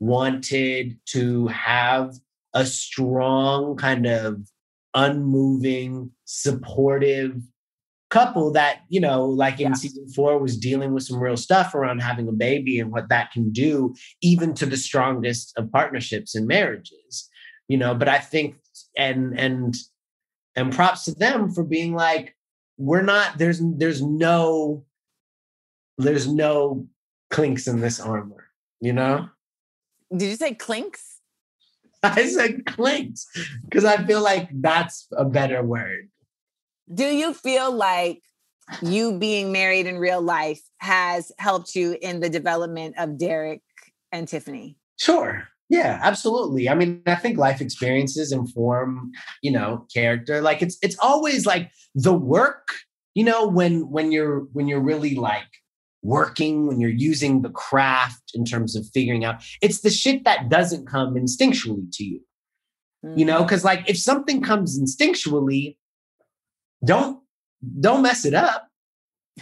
[0.00, 2.14] wanted to have
[2.54, 4.40] a strong kind of
[4.94, 7.40] unmoving, supportive
[8.10, 9.74] couple that, you know, like in yeah.
[9.74, 13.32] season four was dealing with some real stuff around having a baby and what that
[13.32, 17.28] can do, even to the strongest of partnerships and marriages.
[17.66, 18.56] You know, but I think
[18.96, 19.74] and and
[20.54, 22.36] and props to them for being like,
[22.76, 24.84] we're not, there's there's no
[25.98, 26.86] there's no
[27.30, 28.48] clinks in this armor,
[28.80, 29.28] you know?
[30.16, 31.13] Did you say clinks?
[32.04, 33.26] I said clinks
[33.64, 36.08] because I feel like that's a better word.
[36.92, 38.22] Do you feel like
[38.82, 43.62] you being married in real life has helped you in the development of Derek
[44.12, 44.76] and Tiffany?
[44.98, 45.48] Sure.
[45.70, 46.68] Yeah, absolutely.
[46.68, 49.12] I mean, I think life experiences inform,
[49.42, 50.42] you know, character.
[50.42, 52.68] Like it's it's always like the work,
[53.14, 55.48] you know, when when you're when you're really like
[56.04, 60.50] working, when you're using the craft in terms of figuring out, it's the shit that
[60.50, 62.20] doesn't come instinctually to you.
[63.16, 63.46] you know mm.
[63.46, 65.76] because like if something comes instinctually
[66.84, 67.20] don't
[67.80, 68.68] don't mess it up.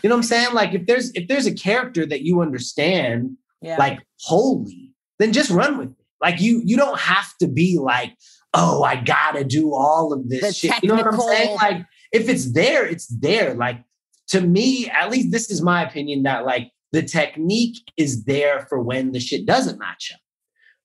[0.03, 0.55] You know what i'm saying?
[0.55, 3.77] Like if there's if there's a character that you understand yeah.
[3.77, 6.07] like wholly then just run with it.
[6.21, 8.17] Like you you don't have to be like
[8.55, 10.83] oh i gotta do all of this The shit.
[10.83, 11.57] You know what i'm saying?
[11.57, 13.55] like if it's there it's there.
[13.55, 13.85] Like
[14.29, 18.81] to me at least this is my opinion that like the technique is there for
[18.83, 20.21] when the shit doesn't match up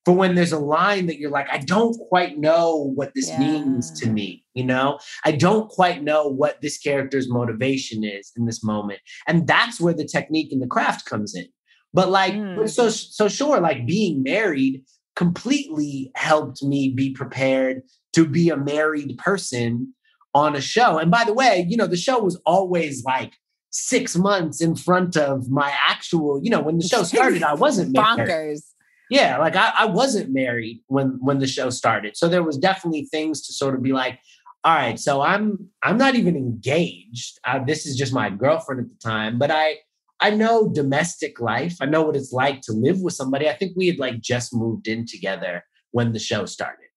[0.06, 3.39] for when there's a line that you're like, I don't quite know what this Yeah.
[3.39, 4.45] means to me.
[4.54, 9.02] You know, I don't quite know what this character's motivation is in this moment.
[9.28, 11.47] And that's where the technique and the craft comes in.
[11.93, 12.69] But like, Mm.
[12.69, 14.82] so, so sure, like being married
[15.17, 17.82] completely helped me be prepared
[18.13, 19.93] to be a married person
[20.41, 20.89] on a show.
[21.00, 23.34] And by the way, you know, the show was always like
[23.71, 27.91] six months in front of my actual, you know, when the show started, I wasn't
[27.91, 28.30] married.
[28.30, 28.62] bonkers.
[29.10, 33.06] Yeah, like I, I wasn't married when when the show started, so there was definitely
[33.15, 34.19] things to sort of be like,
[34.65, 37.39] all right, so I'm I'm not even engaged.
[37.47, 39.78] Uh, this is just my girlfriend at the time, but I
[40.19, 41.76] I know domestic life.
[41.80, 43.47] I know what it's like to live with somebody.
[43.50, 46.89] I think we had like just moved in together when the show started,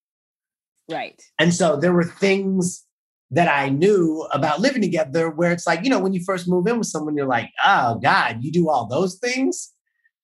[0.91, 1.23] Right.
[1.39, 2.85] and so there were things
[3.33, 6.67] that I knew about living together where it's like you know when you first move
[6.67, 9.73] in with someone, you're like, oh God, you do all those things,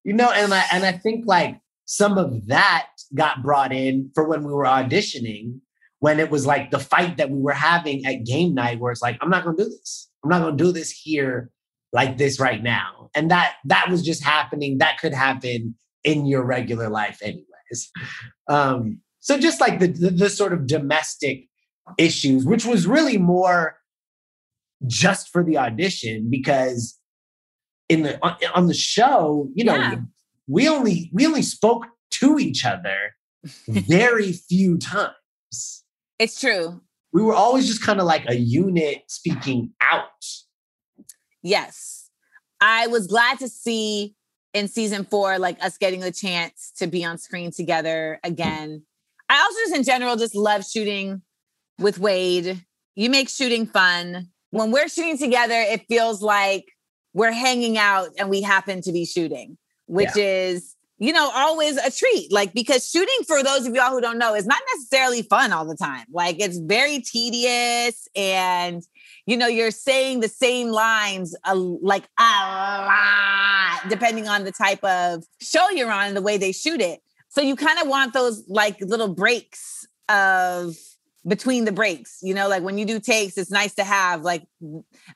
[0.05, 4.29] you know, and I and I think like some of that got brought in for
[4.29, 5.61] when we were auditioning
[6.01, 9.01] when it was like the fight that we were having at game night where it's
[9.01, 10.11] like i'm not going to do this.
[10.23, 11.51] I'm not going to do this here
[11.93, 13.11] like this right now.
[13.15, 14.79] And that that was just happening.
[14.79, 17.91] That could happen in your regular life anyways.
[18.49, 21.49] Um so just like the the, the sort of domestic
[21.99, 23.79] issues which was really more
[24.87, 26.99] just for the audition because
[27.89, 29.97] in the on, on the show you know Yeah.
[30.49, 33.15] we only we only spoke to each other
[33.69, 35.85] very few times.
[36.19, 36.81] It's true.
[37.13, 40.09] We were always just kind of like a unit speaking out.
[41.43, 42.11] Yes.
[42.61, 44.15] I was glad to see
[44.55, 48.83] in season four, like us getting the chance to be on screen together again.
[49.29, 51.23] I also just in general just love shooting
[51.79, 52.65] with Wade.
[52.95, 54.29] You make shooting fun.
[54.51, 56.65] When we're shooting together, it feels like
[57.13, 61.91] we're hanging out and we happen to be shooting, which is, you know, always a
[61.91, 62.33] treat.
[62.33, 65.67] Like, because shooting, for those of y'all who don't know, is not necessarily fun all
[65.67, 66.07] the time.
[66.11, 68.83] Like, it's very tedious and
[69.27, 74.83] you know, you're saying the same lines a, like a lot, depending on the type
[74.85, 77.03] of show you're on and the way they shoot it.
[77.29, 80.77] So you kind of want those like little breaks of
[81.27, 84.47] between the breaks, you know, like when you do takes, it's nice to have like,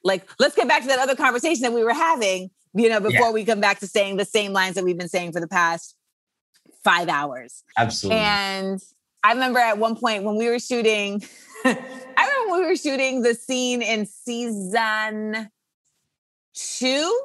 [0.02, 3.32] like let's get back to that other conversation that we were having, you know, before
[3.32, 5.94] we come back to saying the same lines that we've been saying for the past
[6.82, 7.62] five hours.
[7.76, 8.20] Absolutely.
[8.20, 8.80] And
[9.22, 11.22] I remember at one point when we were shooting,
[11.64, 11.76] I
[12.18, 15.50] remember when we were shooting the scene in season
[16.54, 17.22] two,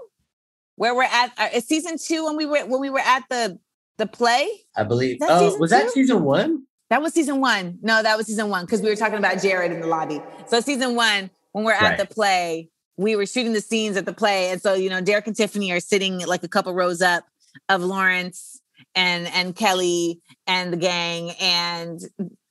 [0.75, 1.31] where we're at.
[1.37, 3.59] Uh, season two when we were when we were at the
[3.97, 4.47] the play.
[4.75, 5.19] I believe.
[5.21, 6.65] Oh, season was that season one?
[6.89, 7.79] That was season one.
[7.81, 10.21] No, that was season one because we were talking about Jared in the lobby.
[10.47, 11.97] So season one, when we're at Right.
[11.97, 15.27] the play, we were shooting the scenes at the play, and so you know, Derek
[15.27, 17.25] and Tiffany are sitting like a couple rows up
[17.69, 18.61] of Lawrence
[18.93, 21.99] and and Kelly and the gang, and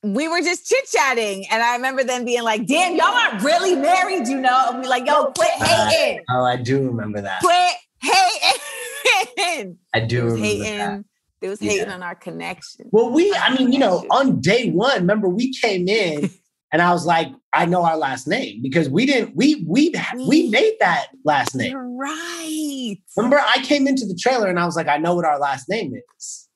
[0.03, 1.45] we were just chit chatting.
[1.49, 4.87] And I remember them being like, "Damn, y'all aren't really married, you know?" And we
[4.87, 7.39] like, "Yo, oh, quit hating, Oh, I do remember that.
[7.41, 11.03] quit hating." I do They was remember that.
[11.41, 11.93] They was hating Yeah.
[11.93, 12.89] on our connection.
[12.91, 16.29] Well, we, I mean, you know, on day one, remember we came in
[16.71, 19.93] and I was like, I know our last name because we didn't, we, we,
[20.27, 21.71] we made that last name.
[21.71, 22.95] You're right.
[23.17, 25.69] Remember, I came into the trailer and I was like, I know what our last
[25.69, 26.47] name is.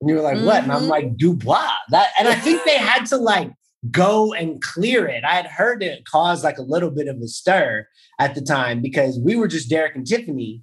[0.00, 0.62] And you were like, what?
[0.62, 0.88] And I'm Mhm.
[0.88, 1.68] like, Dubois.
[1.90, 3.50] That, and I think they had to like
[3.90, 5.24] go and clear it.
[5.24, 7.86] I had heard it cause like a little bit of a stir
[8.18, 10.62] at the time because we were just Derek and Tiffany,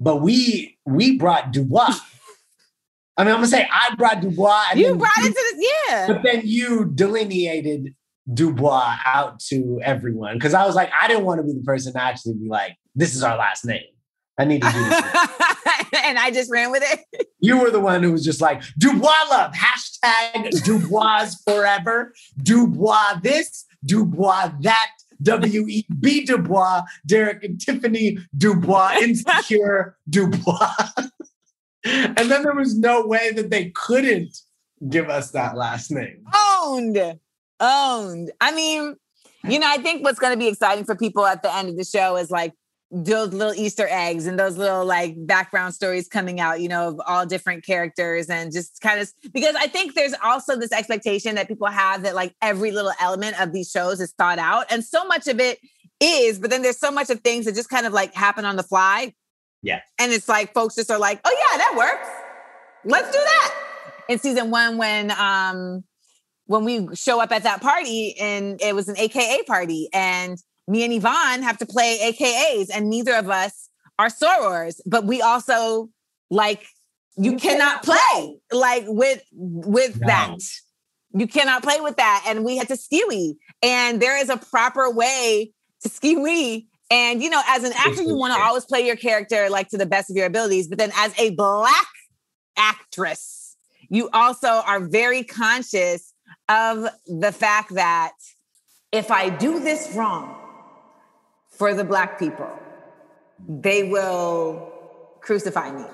[0.00, 1.94] but we we brought Dubois.
[3.22, 4.64] I mean, I'm gonna say I brought Dubois.
[4.74, 6.06] You brought you- it to the yeah.
[6.08, 7.94] but then you delineated
[8.34, 11.92] Dubois out to everyone because I was like, I didn't want to be the person
[11.92, 13.84] to actually be like, this is our last name.
[14.40, 15.04] I need to do this.
[16.04, 17.28] and I just ran with it.
[17.38, 23.66] you were the one who was just like, Dubois love, hashtag Dubois forever, Dubois this,
[23.84, 24.90] Dubois that,
[25.22, 30.74] W E B Dubois, Derek and Tiffany Dubois, insecure Dubois.
[31.84, 34.36] and then there was no way that they couldn't
[34.88, 36.24] give us that last name.
[36.34, 37.18] Owned.
[37.60, 38.32] Owned.
[38.40, 38.96] I mean,
[39.44, 41.76] you know, I think what's going to be exciting for people at the end of
[41.76, 42.52] the show is like
[42.94, 47.00] those little Easter eggs and those little like background stories coming out, you know, of
[47.06, 51.48] all different characters and just kind of because I think there's also this expectation that
[51.48, 54.66] people have that like every little element of these shows is thought out.
[54.70, 55.58] And so much of it
[56.00, 58.56] is, but then there's so much of things that just kind of like happen on
[58.56, 59.14] the fly.
[59.62, 59.80] Yeah.
[59.98, 62.08] And it's like folks just are like, oh yeah, that works.
[62.84, 63.54] Let's do that.
[64.08, 65.84] In season one, when um
[66.46, 70.38] when we show up at that party and it was an AKA party and
[70.68, 75.20] me and Yvonne have to play AKAs, and neither of us are sorors, but we
[75.20, 75.88] also
[76.30, 76.64] like
[77.16, 80.06] you, you cannot, cannot play, play like with with no.
[80.06, 80.38] that.
[81.14, 82.24] You cannot play with that.
[82.26, 83.34] And we had to skiwi.
[83.62, 85.52] And there is a proper way
[85.82, 86.66] to skiwi.
[86.92, 89.78] And you know, as an actor, you want to always play your character like to
[89.78, 90.68] the best of your abilities.
[90.68, 91.88] But then as a black
[92.56, 93.56] actress,
[93.88, 96.12] you also are very conscious
[96.48, 98.12] of the fact that
[98.92, 100.42] if I do this wrong,
[101.52, 102.50] for the black people.
[103.48, 104.72] They will
[105.20, 105.84] crucify me.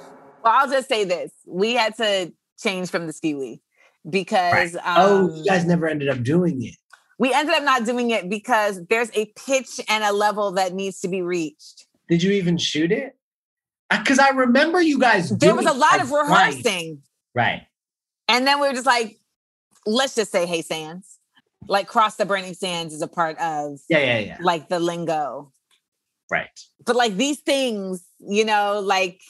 [0.43, 1.31] Well, I'll just say this.
[1.47, 3.61] We had to change from the skiwi
[4.09, 4.83] because right.
[4.97, 6.77] oh, um, you guys never ended up doing it.
[7.19, 11.01] We ended up not doing it because there's a pitch and a level that needs
[11.01, 11.87] to be reached.
[12.09, 13.17] Did you even shoot it?
[13.91, 15.31] Because I remember you guys.
[15.31, 17.03] There was a lot of rehearsing.
[17.35, 17.63] Right.
[18.29, 19.19] And then we were just like,
[19.87, 21.19] let's just say, hey, Sands.
[21.67, 24.37] Like cross the burning sands is a part of yeah, yeah, yeah.
[24.41, 25.53] Like the lingo.
[26.31, 26.49] Right.
[26.87, 29.21] But like these things, you know, like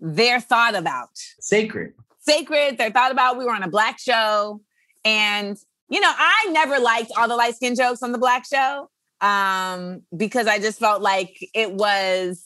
[0.00, 1.10] they're thought about.
[1.40, 1.92] Sacred.
[2.20, 2.78] Sacred.
[2.78, 3.38] They're thought about.
[3.38, 4.60] We were on a black show.
[5.04, 5.56] And,
[5.88, 10.02] you know, I never liked all the light skin jokes on the black show um,
[10.16, 12.44] because I just felt like it was,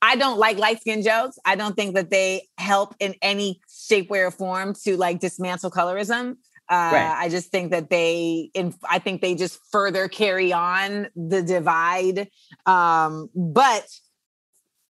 [0.00, 1.38] I don't like light skin jokes.
[1.44, 5.70] I don't think that they help in any shape, way, or form to like dismantle
[5.70, 6.36] colorism.
[6.70, 7.16] Uh, right.
[7.18, 12.28] I just think that they, in, I think they just further carry on the divide.
[12.66, 13.86] Um, but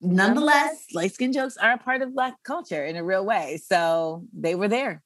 [0.01, 3.59] nonetheless, light skin jokes are a part of Black culture in a real way.
[3.63, 5.03] So they were there.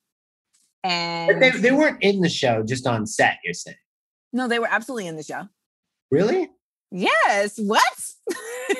[0.84, 3.77] And they, they weren't in the show, just on set, you're saying?
[4.32, 5.47] No, they were absolutely in the show.
[6.11, 6.49] Really?
[6.91, 7.57] Yes.
[7.57, 7.84] What?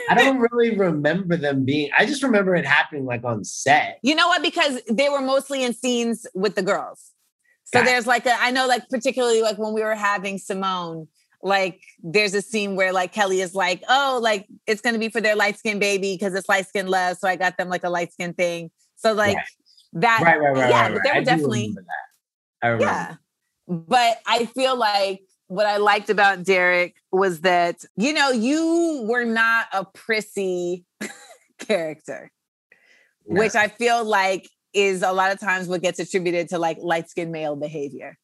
[0.10, 4.00] I don't really remember them being, I just remember it happening like on set.
[4.02, 4.42] You know what?
[4.42, 7.12] Because they were mostly in scenes with the girls.
[7.66, 11.08] So there's like a, I know like particularly like when we were having Simone,
[11.44, 15.22] like there's a scene where like Kelly is like, oh, like it's gonna be for
[15.22, 17.18] their light skin baby because it's light skin love.
[17.18, 18.72] So I got them like a light skin thing.
[18.96, 19.46] So like right.
[19.94, 21.76] That, right, right, right, yeah, right, but they were definitely,
[22.62, 22.86] I remember.
[22.86, 23.16] yeah.
[23.68, 29.26] But I feel like what I liked about Derek was that you know you were
[29.26, 30.86] not a prissy
[31.60, 32.32] character,
[33.28, 33.42] no.
[33.42, 37.10] which I feel like is a lot of times what gets attributed to like light
[37.10, 38.18] skinned male behavior.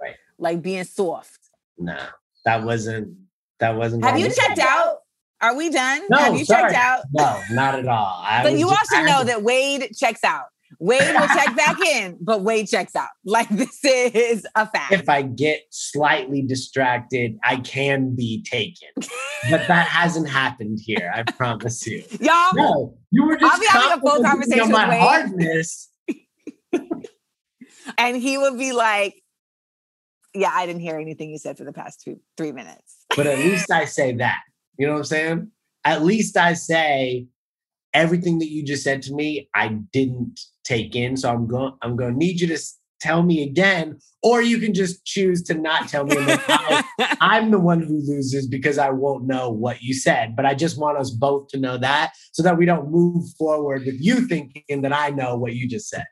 [0.00, 0.14] Right.
[0.38, 1.38] like being soft.
[1.76, 1.98] No,
[2.44, 3.16] that wasn't
[3.60, 4.98] that wasn't Have you checked out?
[5.40, 6.02] Are we done?
[6.10, 6.72] No, Have you sorry.
[6.72, 7.04] checked out?
[7.12, 8.20] No, not at all.
[8.24, 10.46] I but you also know that Wade checks out.
[10.80, 13.08] Wade will check back in, but Wade checks out.
[13.24, 14.92] Like this is a fact.
[14.92, 18.88] If I get slightly distracted, I can be taken.
[19.50, 21.12] but that hasn't happened here.
[21.14, 22.02] I promise you.
[22.20, 25.00] Y'all, no, you were just I'll be having a full conversation on my with Wade.
[25.02, 25.90] hardness.
[27.98, 29.14] and he would be like,
[30.34, 33.38] "Yeah, I didn't hear anything you said for the past two, three minutes." but at
[33.38, 34.40] least I say that.
[34.78, 35.50] You know what I'm saying?
[35.84, 37.26] At least I say
[37.94, 41.16] everything that you just said to me, I didn't take in.
[41.16, 42.58] So I'm going, I'm going to need you to
[43.00, 46.16] tell me again, or you can just choose to not tell me.
[46.18, 46.84] I,
[47.20, 50.36] I'm the one who loses because I won't know what you said.
[50.36, 53.84] But I just want us both to know that so that we don't move forward
[53.86, 56.04] with you thinking that I know what you just said.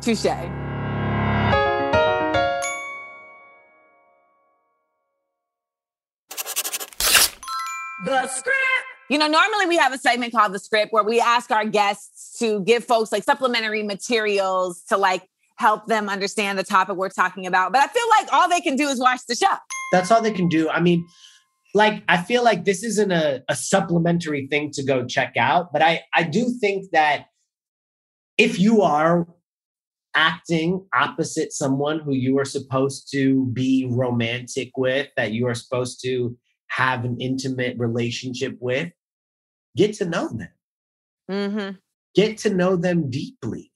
[0.00, 0.24] Touche.
[8.04, 8.83] The script.
[9.10, 12.38] You know, normally we have a segment called the script where we ask our guests
[12.38, 17.46] to give folks like supplementary materials to like help them understand the topic we're talking
[17.46, 17.72] about.
[17.72, 19.54] But I feel like all they can do is watch the show.
[19.92, 20.70] That's all they can do.
[20.70, 21.06] I mean,
[21.74, 25.82] like I feel like this isn't a, a supplementary thing to go check out, but
[25.82, 27.26] I I do think that
[28.38, 29.26] if you are
[30.16, 36.00] acting opposite someone who you are supposed to be romantic with, that you are supposed
[36.04, 36.36] to
[36.74, 38.90] have an intimate relationship with,
[39.76, 40.48] get to know them.
[41.30, 41.76] Mm-hmm.
[42.14, 43.70] Get to know them deeply.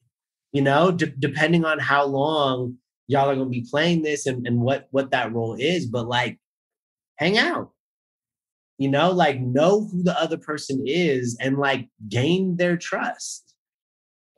[0.53, 2.77] You know, d- depending on how long
[3.07, 6.09] y'all are going to be playing this and, and what what that role is, but
[6.09, 6.39] like,
[7.17, 7.71] hang out.
[8.79, 13.55] You know, like know who the other person is and like gain their trust.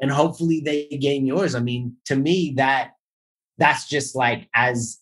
[0.00, 1.54] And hopefully they gain yours.
[1.54, 2.92] I mean, to me, that
[3.58, 4.98] that's just like as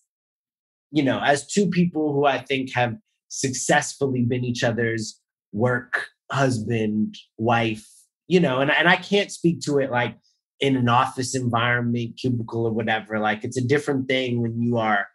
[0.91, 2.95] you know, as two people who I think have
[3.29, 5.19] successfully been each other's
[5.51, 7.87] work husband, wife,
[8.27, 10.17] you know, and, and I can't speak to it like
[10.59, 13.19] in an office environment, cubicle or whatever.
[13.19, 15.07] Like it's a different thing when you are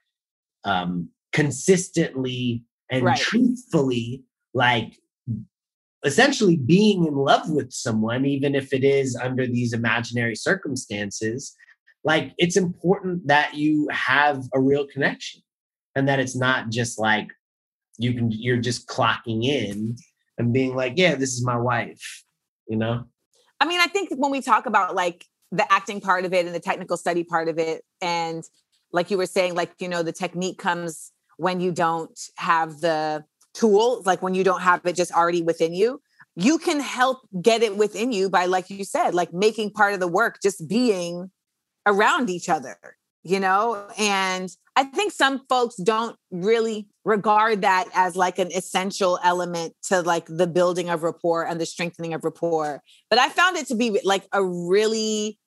[0.64, 3.18] um, consistently and right.
[3.18, 4.98] truthfully like
[6.04, 11.54] essentially being in love with someone, even if it is under these imaginary circumstances.
[12.04, 15.42] Like it's important that you have a real connection
[15.94, 17.28] and that it's not just like
[17.98, 19.96] you can you're just clocking in
[20.38, 22.24] and being like, yeah, this is my wife,
[22.68, 23.04] you know?
[23.60, 26.54] I mean, I think when we talk about like the acting part of it and
[26.54, 28.42] the technical study part of it, and
[28.92, 33.24] like you were saying, like, you know, the technique comes when you don't have the
[33.54, 36.00] tool, like when you don't have it just already within you.
[36.36, 40.00] You can help get it within you by, like you said, like making part of
[40.00, 41.30] the work, just being
[41.86, 42.76] around each other,
[43.22, 43.86] you know?
[43.96, 50.00] And I think some folks don't really regard that as like an essential element to
[50.00, 52.80] like the building of rapport and the strengthening of rapport.
[53.10, 55.38] But I found it to be like a really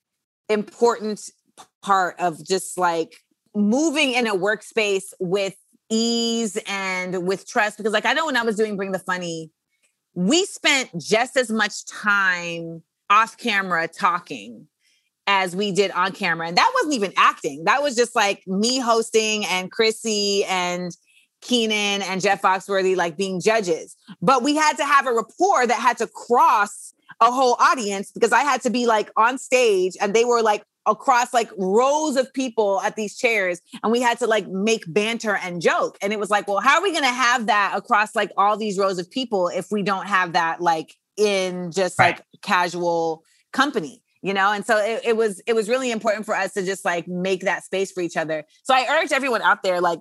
[0.50, 1.22] important
[1.82, 3.16] part of just like
[3.56, 5.56] moving in a workspace with
[5.90, 9.52] ease and with trust because like I know when I was doing Bring the Funny,
[10.14, 14.68] we spent just as much time off camera talking
[15.26, 16.48] as we did on camera.
[16.48, 17.66] And that wasn't even acting.
[17.66, 20.96] That was just like me hosting and Chrissy and
[21.42, 23.96] Kenan and Jeff Foxworthy like being judges.
[24.22, 28.32] But we had to have a rapport that had to cross a whole audience because
[28.32, 32.34] I had to be like on stage and they were like across like rows of
[32.34, 36.20] people at these chairs and we had to like make banter and joke and it
[36.20, 38.98] was like well how are we going to have that across like all these rows
[38.98, 42.16] of people if we don't have that like in just right.
[42.16, 43.22] like casual
[43.52, 46.64] company you know and so it, it was it was really important for us to
[46.64, 50.00] just like make that space for each other so i urge everyone out there like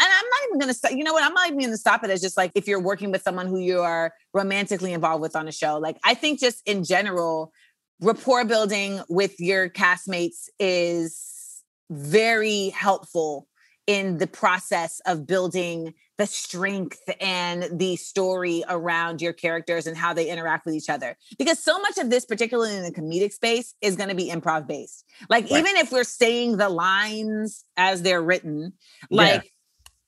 [0.00, 1.22] and I'm not even gonna stop, you know what?
[1.22, 3.58] I'm not even gonna stop it as just like if you're working with someone who
[3.58, 5.78] you are romantically involved with on a show.
[5.78, 7.52] Like I think just in general,
[8.00, 13.46] rapport building with your castmates is very helpful
[13.86, 20.12] in the process of building the strength and the story around your characters and how
[20.12, 21.16] they interact with each other.
[21.38, 24.66] Because so much of this, particularly in the comedic space, is going to be improv
[24.66, 25.04] based.
[25.28, 25.58] Like, right.
[25.58, 28.74] even if we're saying the lines as they're written,
[29.10, 29.50] like, yeah.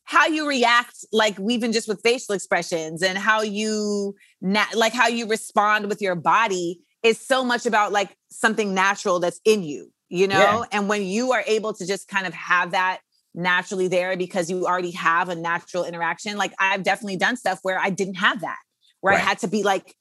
[0.04, 5.08] How you react like even just with facial expressions and how you na- like how
[5.08, 9.90] you respond with your body is so much about like something natural that's in you
[10.08, 10.62] you know yeah.
[10.72, 13.00] and when you are able to just kind of have that
[13.34, 16.36] naturally there because you already have a natural interaction.
[16.36, 18.58] Like I've definitely done stuff where I didn't have that,
[19.00, 19.22] where right.
[19.22, 19.94] I had to be like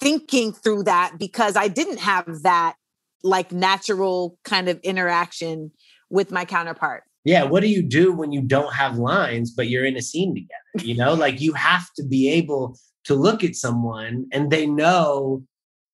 [0.00, 2.76] thinking through that because I didn't have that
[3.22, 5.72] like natural kind of interaction
[6.10, 7.02] with my counterpart.
[7.26, 10.32] Yeah, what do you do when you don't have lines but you're in a scene
[10.32, 10.86] together?
[10.86, 15.42] You know, like you have to be able to look at someone and they know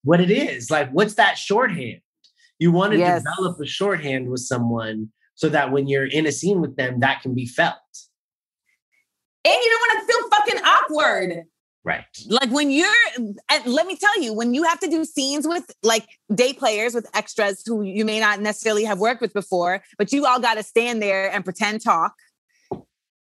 [0.05, 0.71] what it is.
[0.71, 2.01] Like what's that shorthand?
[2.59, 3.23] You want to yes.
[3.23, 7.23] develop a shorthand with someone so that when you're in a scene with them, that
[7.23, 7.77] can be felt.
[9.45, 11.45] And you don't want to feel fucking awkward.
[11.85, 12.05] Right.
[12.29, 12.87] Like when you're,
[13.51, 16.95] eh, let me tell you, when you have to do scenes with like day players,
[16.95, 20.55] with extras who you may not necessarily have worked with before, but you all got
[20.55, 22.15] to stand there and pretend talk.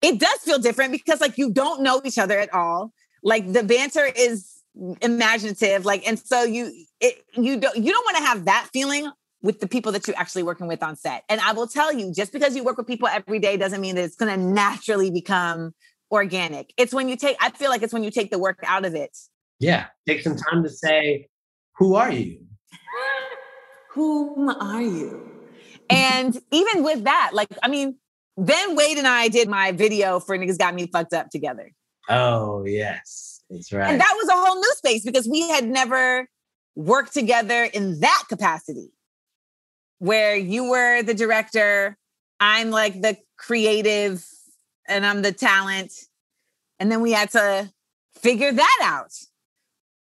[0.02, 2.92] It does feel different because like you don't know each other at all.
[3.22, 4.52] Like the banter is
[5.00, 5.86] imaginative.
[5.86, 9.10] Like, and so you, it, you don't, you don't want to have that feeling
[9.42, 11.24] with the people that you're actually working with on set.
[11.28, 13.96] And I will tell you, just because you work with people every day doesn't mean
[13.96, 15.74] that it's going to naturally become
[16.12, 16.72] organic.
[16.76, 18.94] It's when you take, I feel like it's when you take the work out of
[18.94, 19.16] it.
[19.58, 19.86] Yeah.
[20.06, 21.28] Take some time to say,
[21.76, 22.38] who are you?
[23.90, 25.28] Whom are you?
[25.90, 27.96] And even with that, like, I mean,
[28.36, 31.72] then Wade and I did my video for Niggas Got Me Fucked Up together.
[32.08, 33.42] Oh, yes.
[33.50, 33.90] That's right.
[33.90, 36.28] And that was a whole new space because we had never
[36.74, 38.92] worked together in that capacity
[39.98, 41.96] where you were the director,
[42.40, 44.26] I'm like the creative,
[44.92, 45.92] and I'm the talent.
[46.78, 47.70] And then we had to
[48.20, 49.12] figure that out.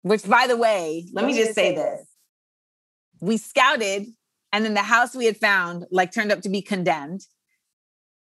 [0.02, 2.06] Which, by the way, let, let me just say this.
[3.22, 4.08] We scouted,
[4.52, 7.22] and then the house we had found like turned up to be condemned.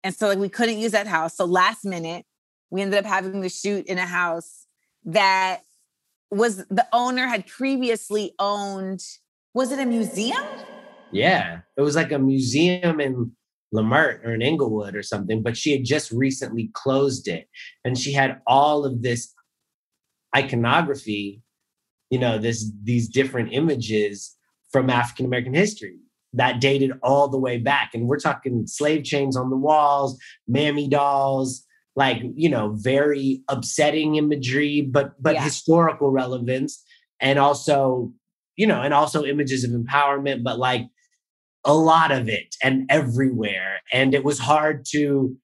[0.04, 1.36] And so like we couldn't use that house.
[1.36, 2.26] So last minute,
[2.70, 4.68] we ended up having to shoot in a house
[5.06, 5.62] that
[6.30, 9.04] was the owner had previously owned.
[9.54, 10.44] Was it a museum?
[11.12, 13.32] Yeah, it was like a museum in
[13.74, 17.48] Leimert or in Inglewood or something, but she had just recently closed it.
[17.84, 19.34] And she had all of this
[20.36, 21.42] iconography,
[22.10, 24.36] you know, this these different images
[24.72, 25.98] from African American history
[26.34, 27.92] that dated all the way back.
[27.94, 30.18] And we're talking slave chains on the walls,
[30.48, 31.66] mammy dolls,
[31.96, 35.44] like you know very upsetting imagery but but Yeah.
[35.44, 36.84] historical relevance
[37.20, 38.12] and also
[38.56, 40.88] you know and also images of empowerment but like
[41.66, 45.36] a lot of it and everywhere and it was hard to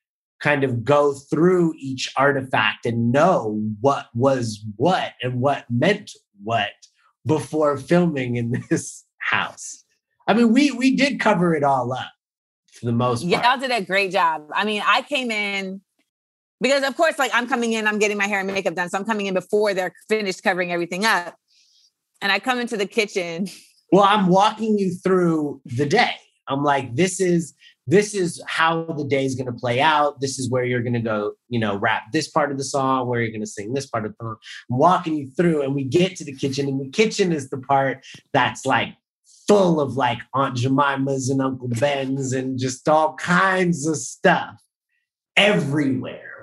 [0.42, 6.12] kind of go through each artifact and know what was what and what meant
[6.44, 6.72] what
[7.26, 9.84] before filming in this house
[10.28, 12.12] i mean we we did cover it all up
[12.80, 14.48] for the most part Yeah, Y'all did a great job.
[14.54, 15.82] I mean, I came in
[16.62, 18.90] because, of course, like I'm coming in, I'm getting my hair and makeup done.
[18.90, 21.36] So I'm coming in before they're finished covering everything up.
[22.22, 23.48] And I come into the kitchen.
[23.92, 26.16] Well, I'm walking you through the day.
[26.48, 27.54] I'm like, this is
[27.88, 30.22] this is how the day is going to play out.
[30.22, 33.08] This is where you're going to go, you know, rap this part of the song,
[33.08, 34.36] where you're going to sing this part of the song.
[34.72, 37.58] I'm walking you through, and we get to the kitchen, and the kitchen is the
[37.58, 38.94] part that's like
[39.48, 44.56] full of like Aunt Jemima's and Uncle Ben's and just all kinds of stuff
[45.36, 46.39] everywhere.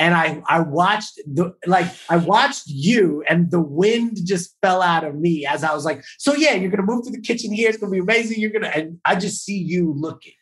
[0.00, 5.04] And I I watched the like I watched you and the wind just fell out
[5.04, 7.68] of me as I was like, so yeah, you're gonna move to the kitchen here.
[7.68, 8.40] It's gonna be amazing.
[8.40, 10.32] You're gonna and I just see you looking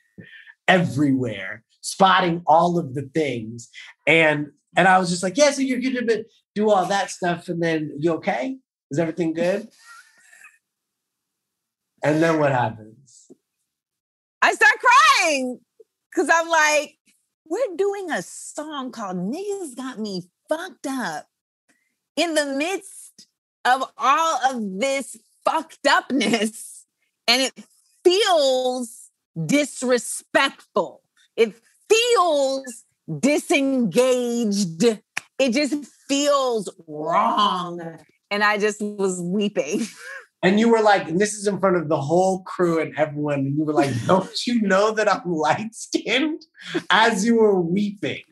[0.69, 3.69] everywhere, spotting all of the things.
[4.07, 4.47] And
[4.77, 6.23] and I was just like, yeah, so you're gonna
[6.55, 8.59] do all that stuff, and then you okay?
[8.93, 9.69] Is everything good?
[12.05, 13.33] And then what happens?
[14.41, 15.59] I start crying
[16.13, 16.97] because I'm like,
[17.49, 21.26] we're doing a song called Niggas Got Me Fucked Up
[22.16, 23.26] in the midst
[23.64, 26.86] of all of this fucked upness.
[27.26, 27.53] And it
[28.05, 29.11] feels
[29.46, 31.03] disrespectful.
[31.36, 31.55] It
[31.88, 32.84] feels
[33.20, 34.82] disengaged.
[35.38, 37.99] It just feels wrong.
[38.30, 39.86] And I just was weeping.
[40.43, 43.41] And you were like, and this is in front of the whole crew and everyone.
[43.41, 46.43] And you were like, don't you know that I'm light skinned?
[46.91, 48.22] As you were weeping.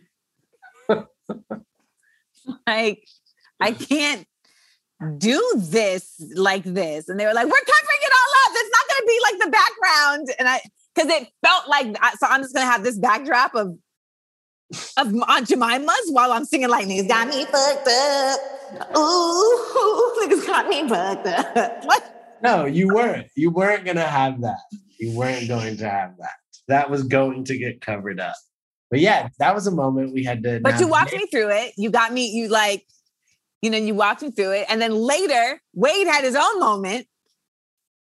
[2.66, 3.02] like
[3.61, 4.26] I can't
[5.18, 7.09] do this like this.
[7.09, 8.52] And they were like, we're covering it all up.
[8.54, 10.28] It's not going to be like the background.
[10.38, 10.61] And I,
[10.94, 13.76] because it felt like, so I'm just going to have this backdrop of,
[14.96, 18.96] of Aunt Jemima's while I'm singing like, niggas got me fucked up.
[18.96, 21.84] Ooh, niggas got me fucked up.
[21.84, 22.38] What?
[22.42, 23.28] No, you weren't.
[23.34, 24.58] You weren't going to have that.
[24.98, 26.34] You weren't going to have that.
[26.68, 28.34] That was going to get covered up.
[28.90, 30.60] But yeah, that was a moment we had to.
[30.60, 31.72] But you walked me through it.
[31.76, 32.84] You got me, you like,
[33.62, 34.66] you know, you walked me through it.
[34.68, 37.06] And then later, Wade had his own moment.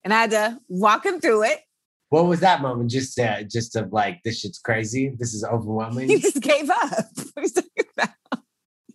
[0.02, 1.60] And I had to walk him through it.
[2.14, 2.90] What was that moment?
[2.90, 5.16] Just, uh, just of like, this shit's crazy.
[5.18, 6.08] This is overwhelming.
[6.08, 6.78] He just gave up.
[7.34, 8.08] What are you talking about?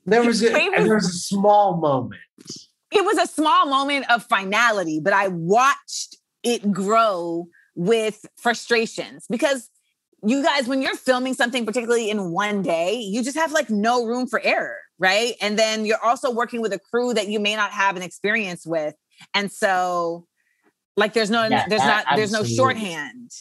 [0.05, 2.21] There was a, Favorite- there was a small moment.
[2.93, 9.69] it was a small moment of finality, but I watched it grow with frustrations because
[10.25, 14.05] you guys, when you're filming something, particularly in one day, you just have like no
[14.05, 15.33] room for error, right?
[15.41, 18.65] And then you're also working with a crew that you may not have an experience
[18.65, 18.95] with.
[19.33, 20.25] And so,
[20.99, 23.31] like, there's no, Yeah, there's not, there's no shorthand.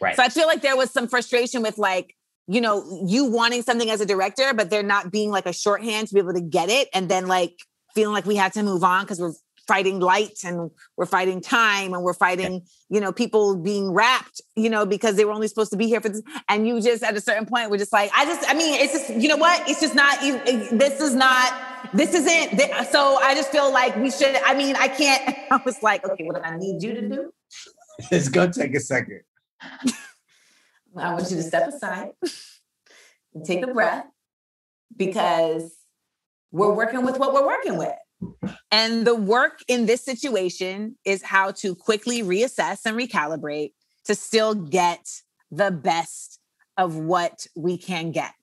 [0.00, 0.16] Right.
[0.16, 2.14] So I feel like there was some frustration with like,
[2.46, 6.08] you know, you wanting something as a director, but there not being like a shorthand
[6.08, 6.88] to be able to get it.
[6.94, 7.52] And then like
[7.94, 9.34] feeling like we had to move on because we're
[9.68, 14.70] fighting light and we're fighting time and we're fighting, you know, people being wrapped, you
[14.70, 16.22] know, because they were only supposed to be here for this.
[16.48, 18.94] And you just at a certain point were just like, I just, I mean, it's
[18.94, 19.68] just, you know what?
[19.68, 21.52] It's just not, you- it- eh, this is not,
[21.92, 22.58] this isn't,
[22.90, 26.24] so I just feel like we should, I mean, I can't, I was like, okay,
[26.24, 27.30] what do I need you to do?
[28.10, 29.20] Let's go take a second.
[30.96, 32.12] I want you to step aside
[33.34, 34.06] and take a breath
[34.96, 35.74] because
[36.50, 37.94] we're working with what we're working with.
[38.70, 43.72] And the work in this situation is how to quickly reassess and recalibrate
[44.04, 45.06] to still get
[45.50, 46.40] the best
[46.76, 48.34] of what we can get.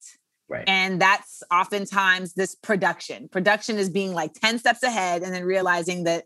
[0.47, 0.63] Right.
[0.67, 3.29] And that's oftentimes this production.
[3.29, 6.25] Production is being like 10 steps ahead and then realizing that,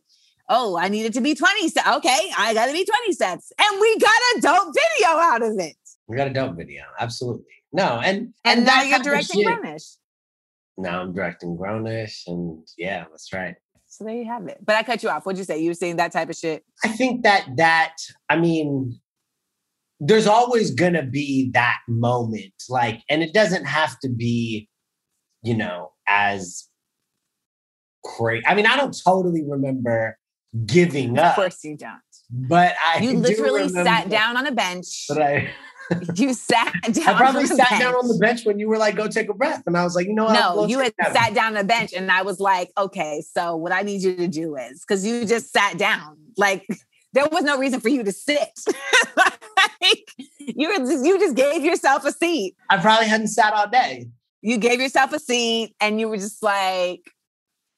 [0.49, 1.87] oh, I needed to be 20 steps.
[1.97, 3.51] Okay, I got to be 20 steps.
[3.59, 5.75] And we got a dope video out of it.
[6.07, 6.83] We got a dope video.
[6.99, 7.45] Absolutely.
[7.71, 9.97] No, and And, now that you're directing Grownish.
[10.79, 13.55] Now I'm directing Grownish, and yeah, that's right.
[13.87, 14.59] So there you have it.
[14.63, 15.25] But I cut you off.
[15.25, 15.59] What'd you say?
[15.59, 16.63] You were saying that type of shit.
[16.85, 17.95] I think that that
[18.29, 18.99] I mean,
[19.99, 24.69] there's always gonna be that moment, like, and it doesn't have to be,
[25.43, 26.69] you know, as
[28.05, 28.45] crazy.
[28.47, 30.17] I mean, I don't totally remember
[30.65, 31.37] giving up.
[31.37, 31.99] Of course you don't.
[32.29, 35.05] but I You do literally sat down on a bench.
[35.09, 35.49] But I,
[36.15, 37.07] You sat down.
[37.07, 38.37] I probably sat down on the bench.
[38.37, 40.25] bench when you were like, "Go take a breath," and I was like, "You know
[40.25, 40.33] what?
[40.33, 43.55] No, you had that." sat down on a bench, and I was like, okay, so
[43.55, 46.17] what I need you to do is because you just sat down.
[46.37, 46.65] Like
[47.13, 48.49] there was no reason for you to sit.
[49.17, 52.55] like, you were just, you just gave yourself a seat.
[52.69, 54.07] I probably hadn't sat all day.
[54.41, 57.01] You gave yourself a seat and you were just like,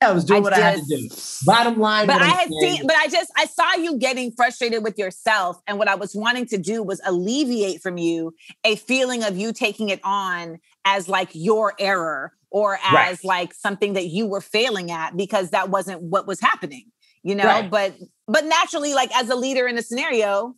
[0.02, 1.10] I was doing I what just, I had to do.
[1.46, 2.08] Bottom line.
[2.08, 5.62] But I had saying, seen, but I just I saw you getting frustrated with yourself.
[5.68, 8.34] And what I was wanting to do was alleviate from you
[8.64, 13.24] a feeling of you taking it on as like your error or as right.
[13.24, 16.86] like something that you were failing at because that wasn't what was happening,
[17.24, 17.46] you know.
[17.46, 17.70] Right.
[17.70, 17.94] But
[18.28, 20.56] but naturally, like as a leader in a scenario,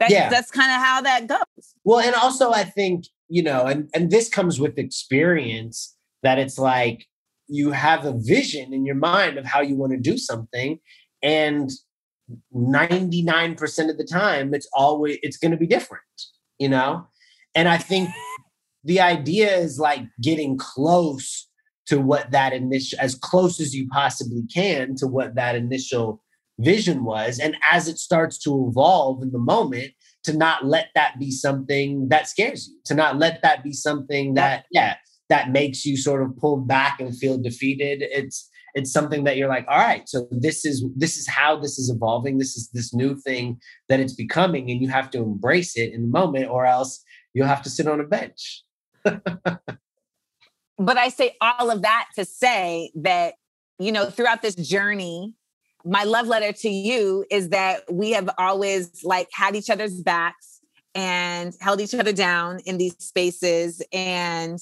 [0.00, 0.28] that, yeah.
[0.28, 1.74] that's kind of how that goes.
[1.84, 6.58] Well, and also I think, you know, and and this comes with experience that it's
[6.58, 7.06] like
[7.48, 10.78] you have a vision in your mind of how you want to do something
[11.22, 11.70] and
[12.54, 16.02] 99% of the time it's always it's going to be different
[16.58, 17.06] you know?
[17.54, 18.10] And i think
[18.84, 21.48] the idea is like getting close
[21.86, 26.22] to what that initial as close as you possibly can to what that initial
[26.58, 29.92] vision was and as it starts to evolve in the moment
[30.24, 34.34] to not let that be something that scares you to not let that be something
[34.34, 34.96] that yeah
[35.28, 39.48] that makes you sort of pull back and feel defeated it's it's something that you're
[39.48, 42.38] like all right so this is this is how this is evolving.
[42.38, 46.02] This is this new thing that it's becoming and you have to embrace it in
[46.02, 47.02] the moment or else
[47.34, 48.62] you'll have to sit on a bench.
[50.80, 53.34] But i say all of that to say that
[53.80, 55.34] you know throughout this journey
[55.84, 60.60] my love letter to you is that we have always like had each other's backs
[60.94, 64.60] and held each other down in these spaces and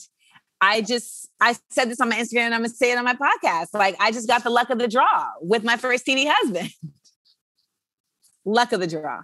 [0.61, 3.15] I just I said this on my Instagram and I'm gonna say it on my
[3.15, 3.69] podcast.
[3.75, 6.71] Like I just got the luck of the draw with my first TV husband.
[8.45, 9.23] luck of the draw.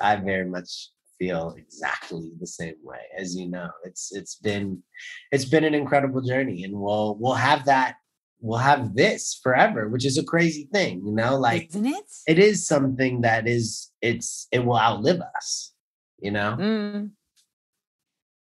[0.00, 3.70] I very much feel exactly the same way as you know.
[3.84, 4.82] It's it's been
[5.30, 7.96] it's been an incredible journey and we'll we'll have that
[8.40, 12.04] we'll have this forever, which is a crazy thing, you know, like Isn't it?
[12.26, 15.72] It is something that is it's it will outlive us,
[16.20, 16.56] you know.
[16.58, 17.10] Mm.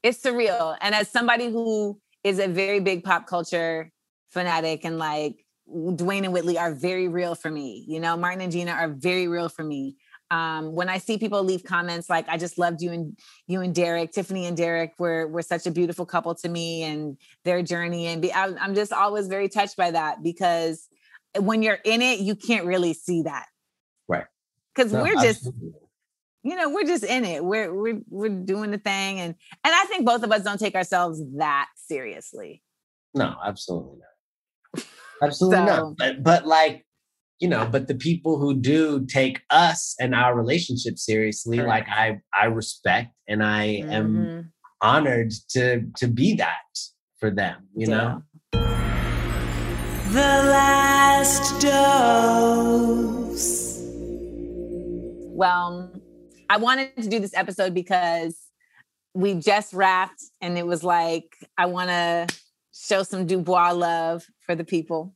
[0.02, 0.76] It's surreal.
[0.80, 3.90] And as somebody who is a very big pop culture
[4.30, 7.84] fanatic and like Dwayne and Whitley are very real for me.
[7.86, 9.96] You know, Martin and Gina are very real for me.
[10.32, 13.74] Um, when I see people leave comments like "I just loved you and you and
[13.74, 18.06] Derek, Tiffany and Derek were were such a beautiful couple to me and their journey,"
[18.06, 20.88] and be, I'm just always very touched by that because
[21.38, 23.46] when you're in it, you can't really see that,
[24.06, 24.26] right?
[24.74, 25.72] Because no, we're just absolutely
[26.42, 29.34] you know we're just in it we're we're we're doing the thing and
[29.64, 32.62] and i think both of us don't take ourselves that seriously
[33.14, 33.98] no absolutely
[34.74, 34.84] not
[35.22, 36.86] absolutely so, not but, but like
[37.40, 41.88] you know but the people who do take us and our relationship seriously correct.
[41.88, 43.90] like i i respect and i mm-hmm.
[43.90, 46.54] am honored to to be that
[47.18, 47.96] for them you yeah.
[47.96, 48.22] know
[50.12, 53.30] the last dose
[55.32, 55.90] well
[56.50, 58.36] I wanted to do this episode because
[59.14, 62.26] we just wrapped and it was like, I want to
[62.74, 65.14] show some Dubois love for the people.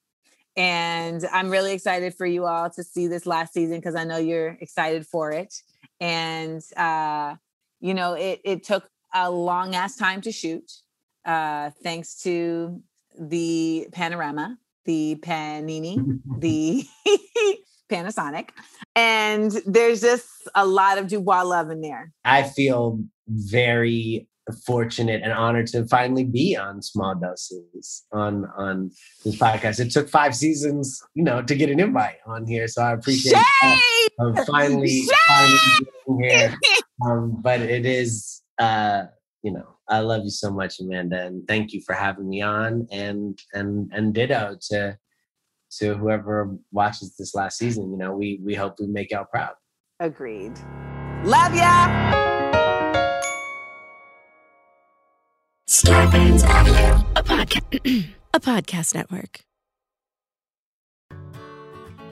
[0.57, 4.17] And I'm really excited for you all to see this last season because I know
[4.17, 5.53] you're excited for it.
[6.01, 7.35] And, uh,
[7.81, 10.71] you know, it, it took a long ass time to shoot,
[11.25, 12.81] uh, thanks to
[13.19, 16.87] the panorama, the panini, the
[17.91, 18.51] Panasonic.
[18.97, 22.13] And there's just a lot of Dubois love in there.
[22.25, 24.29] I feel very
[24.67, 28.91] fortunate and honored to finally be on small doses on on
[29.25, 32.83] this podcast it took five seasons you know to get an invite on here so
[32.83, 33.35] i appreciate
[34.47, 35.59] finally, finally
[36.07, 36.55] being here
[37.07, 39.05] um, but it is uh
[39.43, 42.87] you know i love you so much amanda and thank you for having me on
[42.93, 44.97] and and and ditto to
[45.79, 47.91] to whoever watches this last season.
[47.91, 49.55] You know, we we hope we make y'all proud.
[50.01, 50.59] Agreed.
[51.25, 52.35] Love ya.
[55.69, 58.05] Starburns Audio, a podcast,
[58.35, 59.41] a podcast network.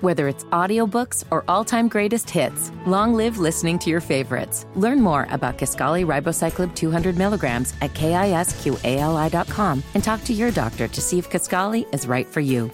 [0.00, 4.66] Whether it's audiobooks or all-time greatest hits, long live listening to your favorites.
[4.74, 11.00] Learn more about Kisqali Ribociclib 200 milligrams at kisqali.com and talk to your doctor to
[11.00, 12.68] see if Kisqali is right for you.